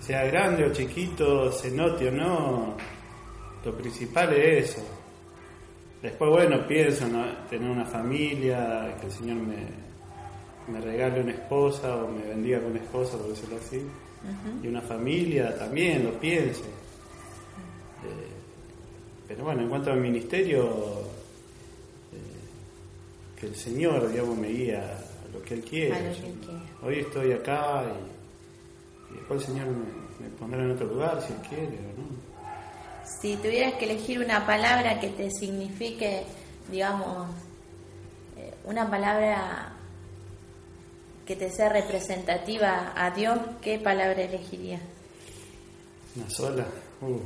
sea 0.00 0.24
grande 0.24 0.64
o 0.64 0.72
chiquito, 0.72 1.52
se 1.52 1.70
note 1.70 2.08
o 2.08 2.10
no, 2.12 2.76
lo 3.64 3.76
principal 3.76 4.32
es 4.34 4.70
eso. 4.70 4.82
Después, 6.02 6.30
bueno, 6.30 6.66
pienso 6.66 7.06
en 7.06 7.46
tener 7.48 7.70
una 7.70 7.84
familia, 7.84 8.96
que 9.00 9.06
el 9.06 9.12
Señor 9.12 9.36
me, 9.36 9.66
me 10.68 10.80
regale 10.80 11.20
una 11.20 11.32
esposa 11.32 11.96
o 11.96 12.08
me 12.08 12.22
bendiga 12.22 12.60
con 12.60 12.70
una 12.70 12.80
esposa, 12.80 13.18
por 13.18 13.28
decirlo 13.28 13.56
así. 13.56 13.82
Y 14.62 14.68
una 14.68 14.80
familia 14.80 15.56
también, 15.58 16.04
lo 16.04 16.12
pienso. 16.12 16.64
Eh, 18.04 18.30
pero 19.28 19.44
bueno, 19.44 19.62
en 19.62 19.68
cuanto 19.68 19.90
al 19.90 20.00
ministerio, 20.00 21.04
que 23.40 23.46
el 23.46 23.54
Señor, 23.56 24.10
digamos, 24.10 24.36
me 24.36 24.48
guía 24.48 24.82
a 24.82 25.32
lo 25.32 25.42
que 25.42 25.54
Él 25.54 25.62
quiere. 25.62 25.94
A 25.94 25.98
lo 25.98 26.14
que 26.14 26.26
Él 26.26 26.38
quiere. 26.40 26.60
Hoy 26.82 26.98
estoy 26.98 27.32
acá 27.32 27.84
y, 27.86 29.12
y 29.12 29.16
después 29.16 29.40
el 29.40 29.46
Señor 29.46 29.66
me, 29.68 30.26
me 30.26 30.36
pondrá 30.38 30.62
en 30.62 30.70
otro 30.72 30.86
lugar 30.86 31.22
si 31.22 31.32
Él 31.32 31.38
quiere 31.48 31.64
o 31.64 32.00
no. 32.00 32.29
Si 33.20 33.36
tuvieras 33.36 33.74
que 33.74 33.84
elegir 33.86 34.20
una 34.20 34.46
palabra 34.46 35.00
que 35.00 35.08
te 35.08 35.30
signifique, 35.30 36.24
digamos, 36.70 37.28
eh, 38.36 38.54
una 38.64 38.88
palabra 38.90 39.72
que 41.26 41.36
te 41.36 41.50
sea 41.50 41.68
representativa 41.68 42.92
a 42.96 43.10
Dios, 43.10 43.38
¿qué 43.60 43.78
palabra 43.78 44.22
elegirías? 44.22 44.80
Una 46.16 46.30
sola. 46.30 46.66
Uh, 47.00 47.20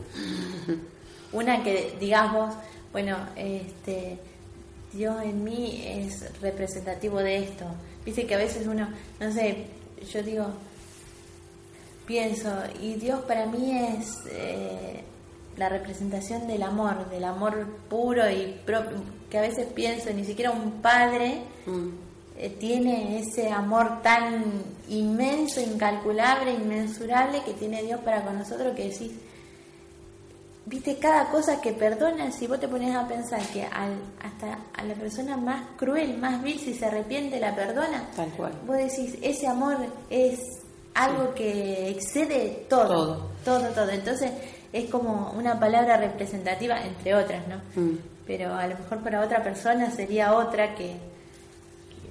Una 1.36 1.62
que 1.62 1.96
digas 1.98 2.32
vos, 2.32 2.54
bueno, 2.92 3.16
este, 3.36 4.18
Dios 4.92 5.22
en 5.22 5.42
mí 5.42 5.82
es 5.84 6.40
representativo 6.40 7.18
de 7.18 7.38
esto. 7.38 7.64
Viste 8.04 8.26
que 8.26 8.34
a 8.34 8.38
veces 8.38 8.66
uno, 8.66 8.88
no 9.18 9.32
sé, 9.32 9.66
yo 10.12 10.22
digo, 10.22 10.46
pienso, 12.06 12.50
y 12.80 12.94
Dios 12.94 13.20
para 13.22 13.46
mí 13.46 13.76
es 13.76 14.06
eh, 14.30 15.02
la 15.56 15.68
representación 15.68 16.46
del 16.46 16.62
amor, 16.62 17.08
del 17.10 17.24
amor 17.24 17.66
puro 17.88 18.28
y 18.30 18.60
propio, 18.66 18.98
que 19.30 19.38
a 19.38 19.42
veces 19.42 19.66
pienso, 19.74 20.10
ni 20.12 20.24
siquiera 20.24 20.50
un 20.50 20.72
padre 20.82 21.42
Mm. 21.66 21.88
eh, 22.36 22.50
tiene 22.58 23.20
ese 23.20 23.48
amor 23.50 24.02
tan 24.02 24.44
inmenso, 24.88 25.60
incalculable, 25.60 26.52
inmensurable 26.52 27.42
que 27.44 27.52
tiene 27.54 27.82
Dios 27.82 28.00
para 28.00 28.22
con 28.24 28.36
nosotros 28.38 28.74
que 28.74 28.88
decís, 28.90 29.12
viste, 30.66 30.96
cada 30.98 31.30
cosa 31.30 31.60
que 31.60 31.72
perdona, 31.72 32.30
si 32.32 32.46
vos 32.46 32.58
te 32.58 32.68
pones 32.68 32.94
a 32.94 33.06
pensar 33.06 33.40
que 33.52 33.64
al, 33.64 33.94
hasta 34.22 34.58
a 34.74 34.82
la 34.84 34.94
persona 34.94 35.36
más 35.36 35.62
cruel, 35.76 36.16
más 36.18 36.42
vil, 36.42 36.58
si 36.58 36.74
se 36.74 36.86
arrepiente, 36.86 37.38
la 37.38 37.54
perdona, 37.54 38.08
Tal 38.16 38.30
cual. 38.30 38.52
vos 38.66 38.76
decís, 38.78 39.16
ese 39.22 39.46
amor 39.46 39.76
es 40.10 40.40
algo 40.94 41.34
que 41.34 41.88
excede 41.90 42.66
todo, 42.68 42.88
Todo. 42.88 43.30
todo, 43.44 43.68
todo. 43.74 43.90
Entonces 43.90 44.30
es 44.74 44.90
como 44.90 45.30
una 45.38 45.58
palabra 45.60 45.96
representativa, 45.96 46.84
entre 46.84 47.14
otras, 47.14 47.46
¿no? 47.46 47.58
Mm. 47.80 47.96
Pero 48.26 48.52
a 48.52 48.66
lo 48.66 48.76
mejor 48.76 48.98
para 49.04 49.20
otra 49.20 49.40
persona 49.40 49.88
sería 49.88 50.34
otra 50.34 50.74
que... 50.74 50.96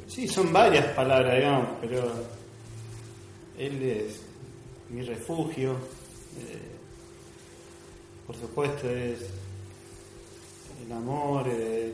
sí, 0.07 0.29
son 0.29 0.53
varias 0.53 0.85
palabras, 0.95 1.35
digamos, 1.35 1.67
pero 1.81 2.13
Él 3.57 3.83
es 3.83 4.21
mi 4.89 5.01
refugio. 5.01 5.71
eh, 6.39 6.71
por 8.25 8.37
supuesto, 8.37 8.89
es 8.89 9.19
el 10.85 10.91
amor, 10.93 11.45
es 11.49 11.91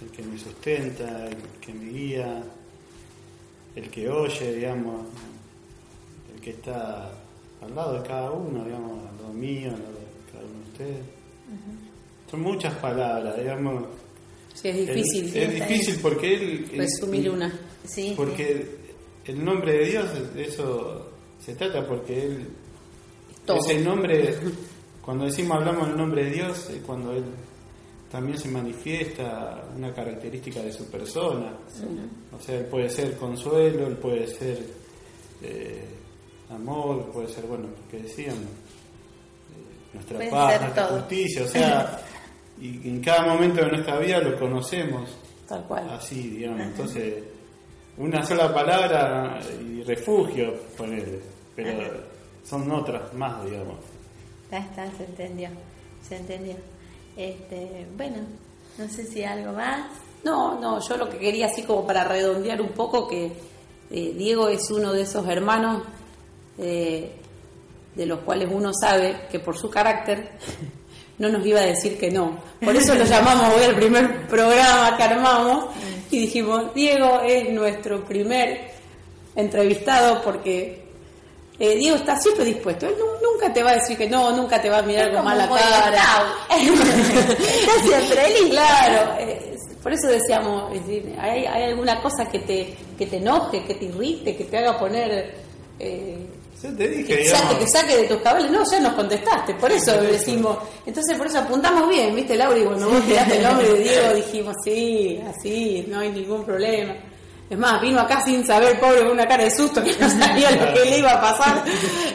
el 0.00 0.10
que 0.12 0.22
me 0.22 0.38
sustenta, 0.38 1.26
el 1.26 1.36
que 1.60 1.74
me 1.74 1.90
guía, 1.90 2.40
el 3.74 3.90
que 3.90 4.08
oye, 4.08 4.54
digamos, 4.54 5.06
el 6.32 6.40
que 6.40 6.50
está 6.50 7.25
al 7.62 7.74
lado 7.74 8.00
de 8.00 8.06
cada 8.08 8.30
uno, 8.30 8.64
digamos, 8.64 8.98
al 9.08 9.16
lado 9.16 9.32
mío, 9.32 9.70
al 9.72 9.82
lado 9.82 9.94
de 9.94 10.32
cada 10.32 10.44
uno 10.44 10.58
de 10.58 10.70
ustedes. 10.72 11.06
Son 12.30 12.40
muchas 12.40 12.74
palabras, 12.74 13.36
digamos. 13.38 13.84
Sí, 14.54 14.68
es 14.68 14.76
difícil. 14.76 15.26
Es, 15.28 15.36
es 15.36 15.54
difícil 15.54 15.98
porque 16.02 16.34
él... 16.34 16.70
Resumir 16.76 17.30
una. 17.30 17.52
Sí, 17.84 18.14
Porque 18.16 18.66
el 19.26 19.44
nombre 19.44 19.72
de 19.78 19.84
Dios, 19.86 20.34
de 20.34 20.44
eso 20.44 21.06
se 21.38 21.54
trata, 21.54 21.86
porque 21.86 22.24
Él 22.24 22.48
Todo. 23.44 23.58
es 23.58 23.68
el 23.68 23.84
nombre, 23.84 24.34
cuando 25.02 25.24
decimos 25.24 25.58
hablamos 25.58 25.88
del 25.88 25.96
nombre 25.96 26.24
de 26.24 26.30
Dios, 26.30 26.70
es 26.70 26.82
cuando 26.82 27.12
Él 27.12 27.24
también 28.10 28.38
se 28.38 28.48
manifiesta 28.48 29.68
una 29.76 29.92
característica 29.92 30.62
de 30.62 30.72
su 30.72 30.86
persona. 30.86 31.56
O 32.36 32.40
sea, 32.40 32.58
Él 32.58 32.66
puede 32.66 32.88
ser 32.88 33.16
consuelo, 33.16 33.86
Él 33.86 33.96
puede 33.96 34.26
ser 34.26 34.58
eh, 35.42 35.84
amor, 36.50 37.10
puede 37.12 37.28
ser, 37.28 37.44
bueno, 37.46 37.64
lo 37.68 37.88
que 37.90 38.02
decíamos, 38.02 38.42
eh, 38.42 39.94
nuestra 39.94 40.16
Puede 40.16 40.30
paz, 40.30 40.60
nuestra 40.60 40.88
todo. 40.88 40.98
justicia, 40.98 41.42
o 41.44 41.48
sea, 41.48 42.00
y 42.60 42.88
en 42.88 43.00
cada 43.02 43.26
momento 43.34 43.60
de 43.62 43.70
nuestra 43.72 43.98
vida 43.98 44.18
lo 44.20 44.38
conocemos 44.38 45.10
Tal 45.48 45.62
cual. 45.64 45.88
así, 45.90 46.30
digamos. 46.30 46.60
Entonces, 46.60 47.22
una 47.98 48.24
sola 48.24 48.52
palabra 48.52 49.38
y 49.60 49.82
refugio, 49.82 50.54
ponele, 50.76 51.20
pero 51.54 52.04
son 52.44 52.70
otras 52.70 53.12
más, 53.14 53.44
digamos. 53.44 53.76
Ya 54.50 54.58
está, 54.58 54.90
se 54.96 55.04
entendió, 55.04 55.48
se 56.06 56.16
entendió. 56.16 56.54
Este, 57.16 57.86
bueno, 57.96 58.18
no 58.78 58.88
sé 58.88 59.04
si 59.06 59.24
algo 59.24 59.52
más. 59.52 59.88
No, 60.24 60.60
no, 60.60 60.80
yo 60.86 60.96
lo 60.96 61.08
que 61.08 61.18
quería 61.18 61.46
así 61.46 61.62
como 61.62 61.86
para 61.86 62.04
redondear 62.04 62.60
un 62.60 62.70
poco 62.70 63.06
que 63.08 63.32
eh, 63.90 64.14
Diego 64.16 64.48
es 64.48 64.70
uno 64.70 64.92
de 64.92 65.02
esos 65.02 65.26
hermanos 65.28 65.82
eh, 66.58 67.12
de 67.94 68.06
los 68.06 68.20
cuales 68.20 68.48
uno 68.52 68.72
sabe 68.78 69.16
que 69.30 69.40
por 69.40 69.56
su 69.56 69.70
carácter 69.70 70.32
no 71.18 71.28
nos 71.30 71.44
iba 71.46 71.60
a 71.60 71.64
decir 71.66 71.98
que 71.98 72.10
no. 72.10 72.38
Por 72.62 72.76
eso 72.76 72.94
lo 72.94 73.04
llamamos 73.04 73.54
hoy 73.54 73.64
el 73.64 73.74
primer 73.74 74.26
programa 74.26 74.96
que 74.96 75.02
armamos 75.02 75.66
y 76.10 76.18
dijimos, 76.20 76.74
Diego 76.74 77.20
es 77.24 77.48
nuestro 77.52 78.04
primer 78.04 78.70
entrevistado 79.34 80.22
porque 80.22 80.84
eh, 81.58 81.76
Diego 81.76 81.96
está 81.96 82.18
siempre 82.20 82.44
dispuesto. 82.44 82.86
Él 82.86 82.94
nu- 82.98 83.30
nunca 83.32 83.52
te 83.52 83.62
va 83.62 83.70
a 83.70 83.74
decir 83.76 83.96
que 83.96 84.08
no, 84.08 84.30
nunca 84.36 84.60
te 84.60 84.68
va 84.68 84.78
a 84.78 84.82
mirar 84.82 85.12
con 85.14 85.24
mala 85.24 85.48
cara. 85.48 86.34
Está 86.50 87.82
siempre 87.82 88.28
listo. 88.30 88.50
Claro, 88.50 89.14
eh, 89.20 89.56
por 89.82 89.92
eso 89.92 90.08
decíamos, 90.08 90.72
es 90.74 90.86
decir, 90.86 91.14
¿hay, 91.18 91.46
hay 91.46 91.62
alguna 91.70 92.00
cosa 92.02 92.28
que 92.30 92.40
te, 92.40 92.74
que 92.98 93.06
te 93.06 93.16
enoje, 93.16 93.64
que 93.64 93.74
te 93.74 93.86
irrite, 93.86 94.36
que 94.36 94.44
te 94.44 94.58
haga 94.58 94.78
poner... 94.78 95.34
eh, 95.78 96.26
Yo 96.62 96.74
te 96.74 96.88
dije, 96.88 97.18
que 97.18 97.28
saque, 97.28 97.58
que 97.58 97.66
saque 97.68 97.96
de 97.98 98.04
tus 98.04 98.22
cabales, 98.22 98.50
no, 98.50 98.62
ya 98.70 98.80
nos 98.80 98.94
contestaste, 98.94 99.54
por 99.54 99.70
eso 99.70 99.92
decimos, 100.00 100.56
entonces 100.86 101.16
por 101.18 101.26
eso 101.26 101.40
apuntamos 101.40 101.86
bien, 101.88 102.14
viste 102.14 102.34
Laura, 102.34 102.58
y 102.58 102.64
cuando 102.64 102.88
vos 102.88 103.04
tiraste 103.04 103.36
el 103.36 103.42
nombre 103.42 103.68
de 103.68 103.78
Diego 103.80 104.14
dijimos, 104.14 104.54
sí, 104.64 105.20
así, 105.28 105.84
no 105.88 106.00
hay 106.00 106.10
ningún 106.10 106.44
problema. 106.44 106.94
Es 107.48 107.58
más, 107.58 107.80
vino 107.80 108.00
acá 108.00 108.24
sin 108.24 108.44
saber, 108.44 108.80
pobre, 108.80 109.00
con 109.00 109.12
una 109.12 109.28
cara 109.28 109.44
de 109.44 109.50
susto, 109.50 109.84
que 109.84 109.92
no 110.00 110.08
sabía 110.08 110.50
lo 110.52 110.72
que 110.72 110.90
le 110.90 110.98
iba 110.98 111.12
a 111.12 111.20
pasar, 111.20 111.62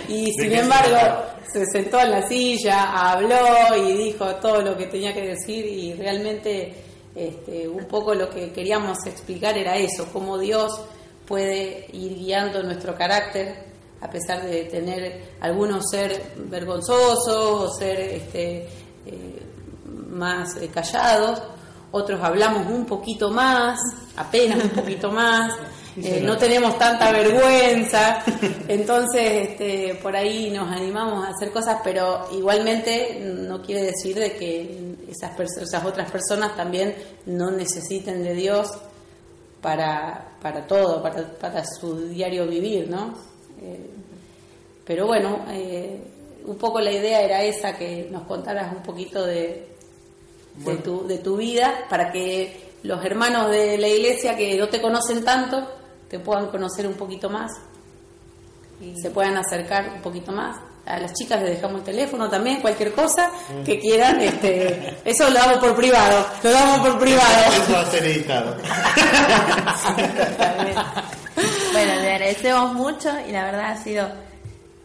y 0.08 0.25
¿De 0.25 0.32
sin 0.32 0.54
embargo 0.54 0.97
se 1.54 1.63
sentó 1.67 1.99
en 1.99 2.12
la 2.12 2.27
silla, 2.27 3.12
habló 3.12 3.77
y 3.77 3.93
dijo 3.95 4.36
todo 4.38 4.62
lo 4.62 4.75
que 4.75 4.88
tenía 4.88 5.13
que 5.13 5.27
decir, 5.27 5.65
y 5.65 5.93
realmente 5.93 6.73
este, 7.13 7.67
un 7.67 7.86
poco 7.86 8.15
lo 8.15 8.30
que 8.30 8.51
queríamos 8.51 8.97
explicar 9.06 9.56
era 9.56 9.77
eso, 9.77 10.08
cómo 10.12 10.39
Dios 10.39 10.82
puede 11.27 11.86
ir 11.93 12.15
guiando 12.15 12.63
nuestro 12.63 12.95
carácter 12.95 13.70
a 14.02 14.10
pesar 14.10 14.44
de 14.44 14.64
tener 14.66 15.36
algunos 15.40 15.86
ser 15.90 16.34
vergonzosos 16.50 17.28
o 17.28 17.70
ser 17.70 18.00
este, 18.00 18.68
eh, 19.06 19.42
más 20.10 20.58
eh, 20.58 20.70
callados, 20.74 21.42
otros 21.92 22.20
hablamos 22.24 22.68
un 22.68 22.86
poquito 22.86 23.30
más, 23.30 23.80
apenas 24.16 24.64
un 24.64 24.70
poquito 24.72 25.12
más, 25.12 25.54
eh, 25.98 26.22
no 26.24 26.36
tenemos 26.38 26.80
tanta 26.80 27.12
vergüenza, 27.12 28.24
entonces 28.68 29.50
este, 29.50 30.00
por 30.02 30.16
ahí 30.16 30.50
nos 30.50 30.72
animamos 30.72 31.28
a 31.28 31.30
hacer 31.30 31.52
cosas, 31.52 31.78
pero 31.84 32.28
igualmente 32.32 33.20
no 33.22 33.62
quiere 33.62 33.84
decir 33.84 34.18
de 34.18 34.34
que 34.34 34.96
esas, 35.10 35.86
otras 35.86 36.10
personas 36.10 36.56
también 36.56 36.96
no 37.28 37.52
necesiten 37.52 38.24
de 38.24 38.34
Dios 38.34 38.72
para, 39.62 40.38
para 40.42 40.66
todo, 40.66 41.04
para, 41.04 41.24
para 41.34 41.64
su 41.66 42.08
diario 42.08 42.48
vivir, 42.48 42.90
¿no? 42.90 43.31
Eh, 43.62 43.89
pero 44.86 45.08
bueno, 45.08 45.45
eh, 45.50 46.02
un 46.45 46.58
poco 46.58 46.80
la 46.80 46.91
idea 46.91 47.21
era 47.21 47.43
esa, 47.43 47.78
que 47.78 48.08
nos 48.12 48.24
contaras 48.24 48.76
un 48.76 48.82
poquito 48.82 49.26
de, 49.26 49.67
de, 50.56 50.76
tu, 50.78 51.08
de 51.08 51.19
tu 51.19 51.38
vida, 51.38 51.86
para 51.89 52.12
que 52.12 52.71
los 52.84 53.04
hermanos 53.06 53.52
de 53.52 53.78
la 53.78 53.88
iglesia 53.88 54.36
que 54.36 54.58
no 54.58 54.67
te 54.67 54.82
conocen 54.82 55.24
tanto, 55.24 55.67
te 56.10 56.19
puedan 56.19 56.47
conocer 56.47 56.88
un 56.88 56.95
poquito 56.95 57.30
más 57.30 57.52
y 58.82 59.00
se 59.00 59.12
puedan 59.12 59.38
acercar 59.38 59.93
un 59.95 60.02
poquito 60.02 60.32
más. 60.32 60.58
A 60.86 61.00
las 61.00 61.13
chicas 61.13 61.39
les 61.41 61.52
dejamos 61.52 61.80
el 61.80 61.86
teléfono 61.86 62.28
también, 62.28 62.60
cualquier 62.60 62.91
cosa 62.91 63.32
que 63.63 63.80
quieran, 63.80 64.19
este, 64.19 64.97
eso 65.06 65.30
lo 65.30 65.36
damos 65.36 65.60
por 65.60 65.76
privado, 65.76 66.26
lo 66.41 66.52
damos 66.52 66.80
por 66.80 67.00
privado. 67.00 67.54
Eso 67.54 67.74
va 67.74 67.82
a 67.82 67.86
ser 67.86 68.04
editado. 68.04 68.58
Bueno, 71.71 71.95
le 71.95 72.12
agradecemos 72.12 72.73
mucho 72.73 73.10
y 73.27 73.31
la 73.31 73.45
verdad 73.45 73.71
ha 73.71 73.77
sido 73.77 74.07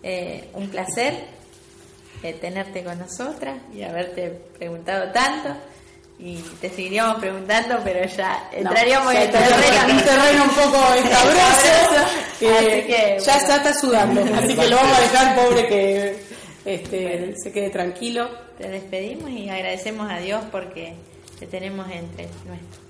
eh, 0.03 0.49
un 0.55 0.69
placer 0.69 1.15
eh, 2.23 2.33
tenerte 2.35 2.85
con 2.85 2.99
nosotras 2.99 3.59
y 3.75 3.83
haberte 3.83 4.31
preguntado 4.57 5.11
tanto. 5.13 5.51
Y 6.19 6.37
te 6.61 6.71
seguiríamos 6.71 7.17
preguntando, 7.17 7.79
pero 7.85 8.07
ya 8.07 8.49
entraríamos 8.53 9.15
en 9.15 9.23
el 9.23 9.31
terreno. 9.31 9.95
un 9.95 10.03
terreno 10.03 10.45
un 10.45 10.51
poco 10.51 10.95
escabroso, 10.95 12.07
que, 12.39 12.49
Así 12.49 12.87
que, 12.87 13.19
ya 13.21 13.33
bueno. 13.35 13.43
está, 13.43 13.57
está 13.57 13.75
sudando, 13.75 14.25
así 14.35 14.55
que 14.57 14.69
lo 14.69 14.77
vamos 14.77 14.97
a 14.97 15.01
dejar 15.03 15.37
pobre 15.37 15.69
que 15.69 16.17
este, 16.65 17.35
se 17.37 17.53
quede 17.53 17.69
tranquilo. 17.71 18.31
Te 18.57 18.69
despedimos 18.69 19.31
y 19.31 19.51
agradecemos 19.51 20.11
a 20.11 20.19
Dios 20.19 20.43
porque 20.51 20.95
te 21.39 21.47
tenemos 21.47 21.87
entre 21.91 22.25
nuestros, 22.47 22.81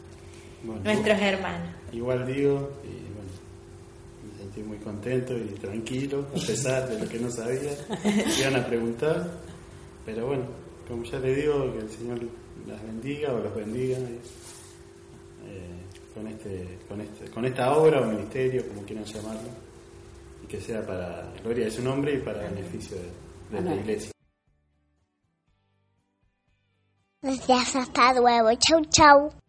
Bueno, 0.63 0.83
nuestros 0.85 1.21
hermanos. 1.21 1.69
Igual 1.93 2.27
digo, 2.27 2.71
sentí 4.57 4.63
muy 4.63 4.79
contento 4.79 5.37
y 5.37 5.49
tranquilo, 5.55 6.27
a 6.31 6.47
pesar 6.47 6.89
de 6.89 6.99
lo 6.99 7.09
que 7.09 7.19
no 7.19 7.31
sabía, 7.31 7.73
iban 8.39 8.57
a 8.57 8.67
preguntar, 8.67 9.31
pero 10.05 10.27
bueno, 10.27 10.47
como 10.89 11.05
ya 11.05 11.19
le 11.19 11.35
digo, 11.35 11.73
que 11.73 11.79
el 11.79 11.91
Señor 11.91 12.21
las 12.67 12.83
bendiga 12.83 13.33
o 13.33 13.39
los 13.39 13.55
bendiga 13.55 13.99
eh, 13.99 15.83
con, 16.15 16.27
este, 16.27 16.79
con, 16.89 17.01
este, 17.01 17.31
con 17.31 17.45
esta 17.45 17.77
obra 17.77 18.01
o 18.01 18.07
ministerio, 18.07 18.67
como 18.69 18.83
quieran 18.83 19.05
llamarlo, 19.05 19.51
y 20.43 20.47
que 20.47 20.61
sea 20.61 20.85
para 20.87 21.33
gloria 21.43 21.67
de 21.67 21.71
su 21.71 21.83
nombre 21.83 22.15
y 22.15 22.19
para 22.19 22.43
beneficio 22.43 22.97
de, 23.51 23.61
de 23.61 23.63
la 23.63 23.75
iglesia. 23.75 24.11
Gracias, 27.23 27.77
hasta 27.77 28.15
luego. 28.15 28.51
Chau, 28.55 28.85
chau. 28.91 29.46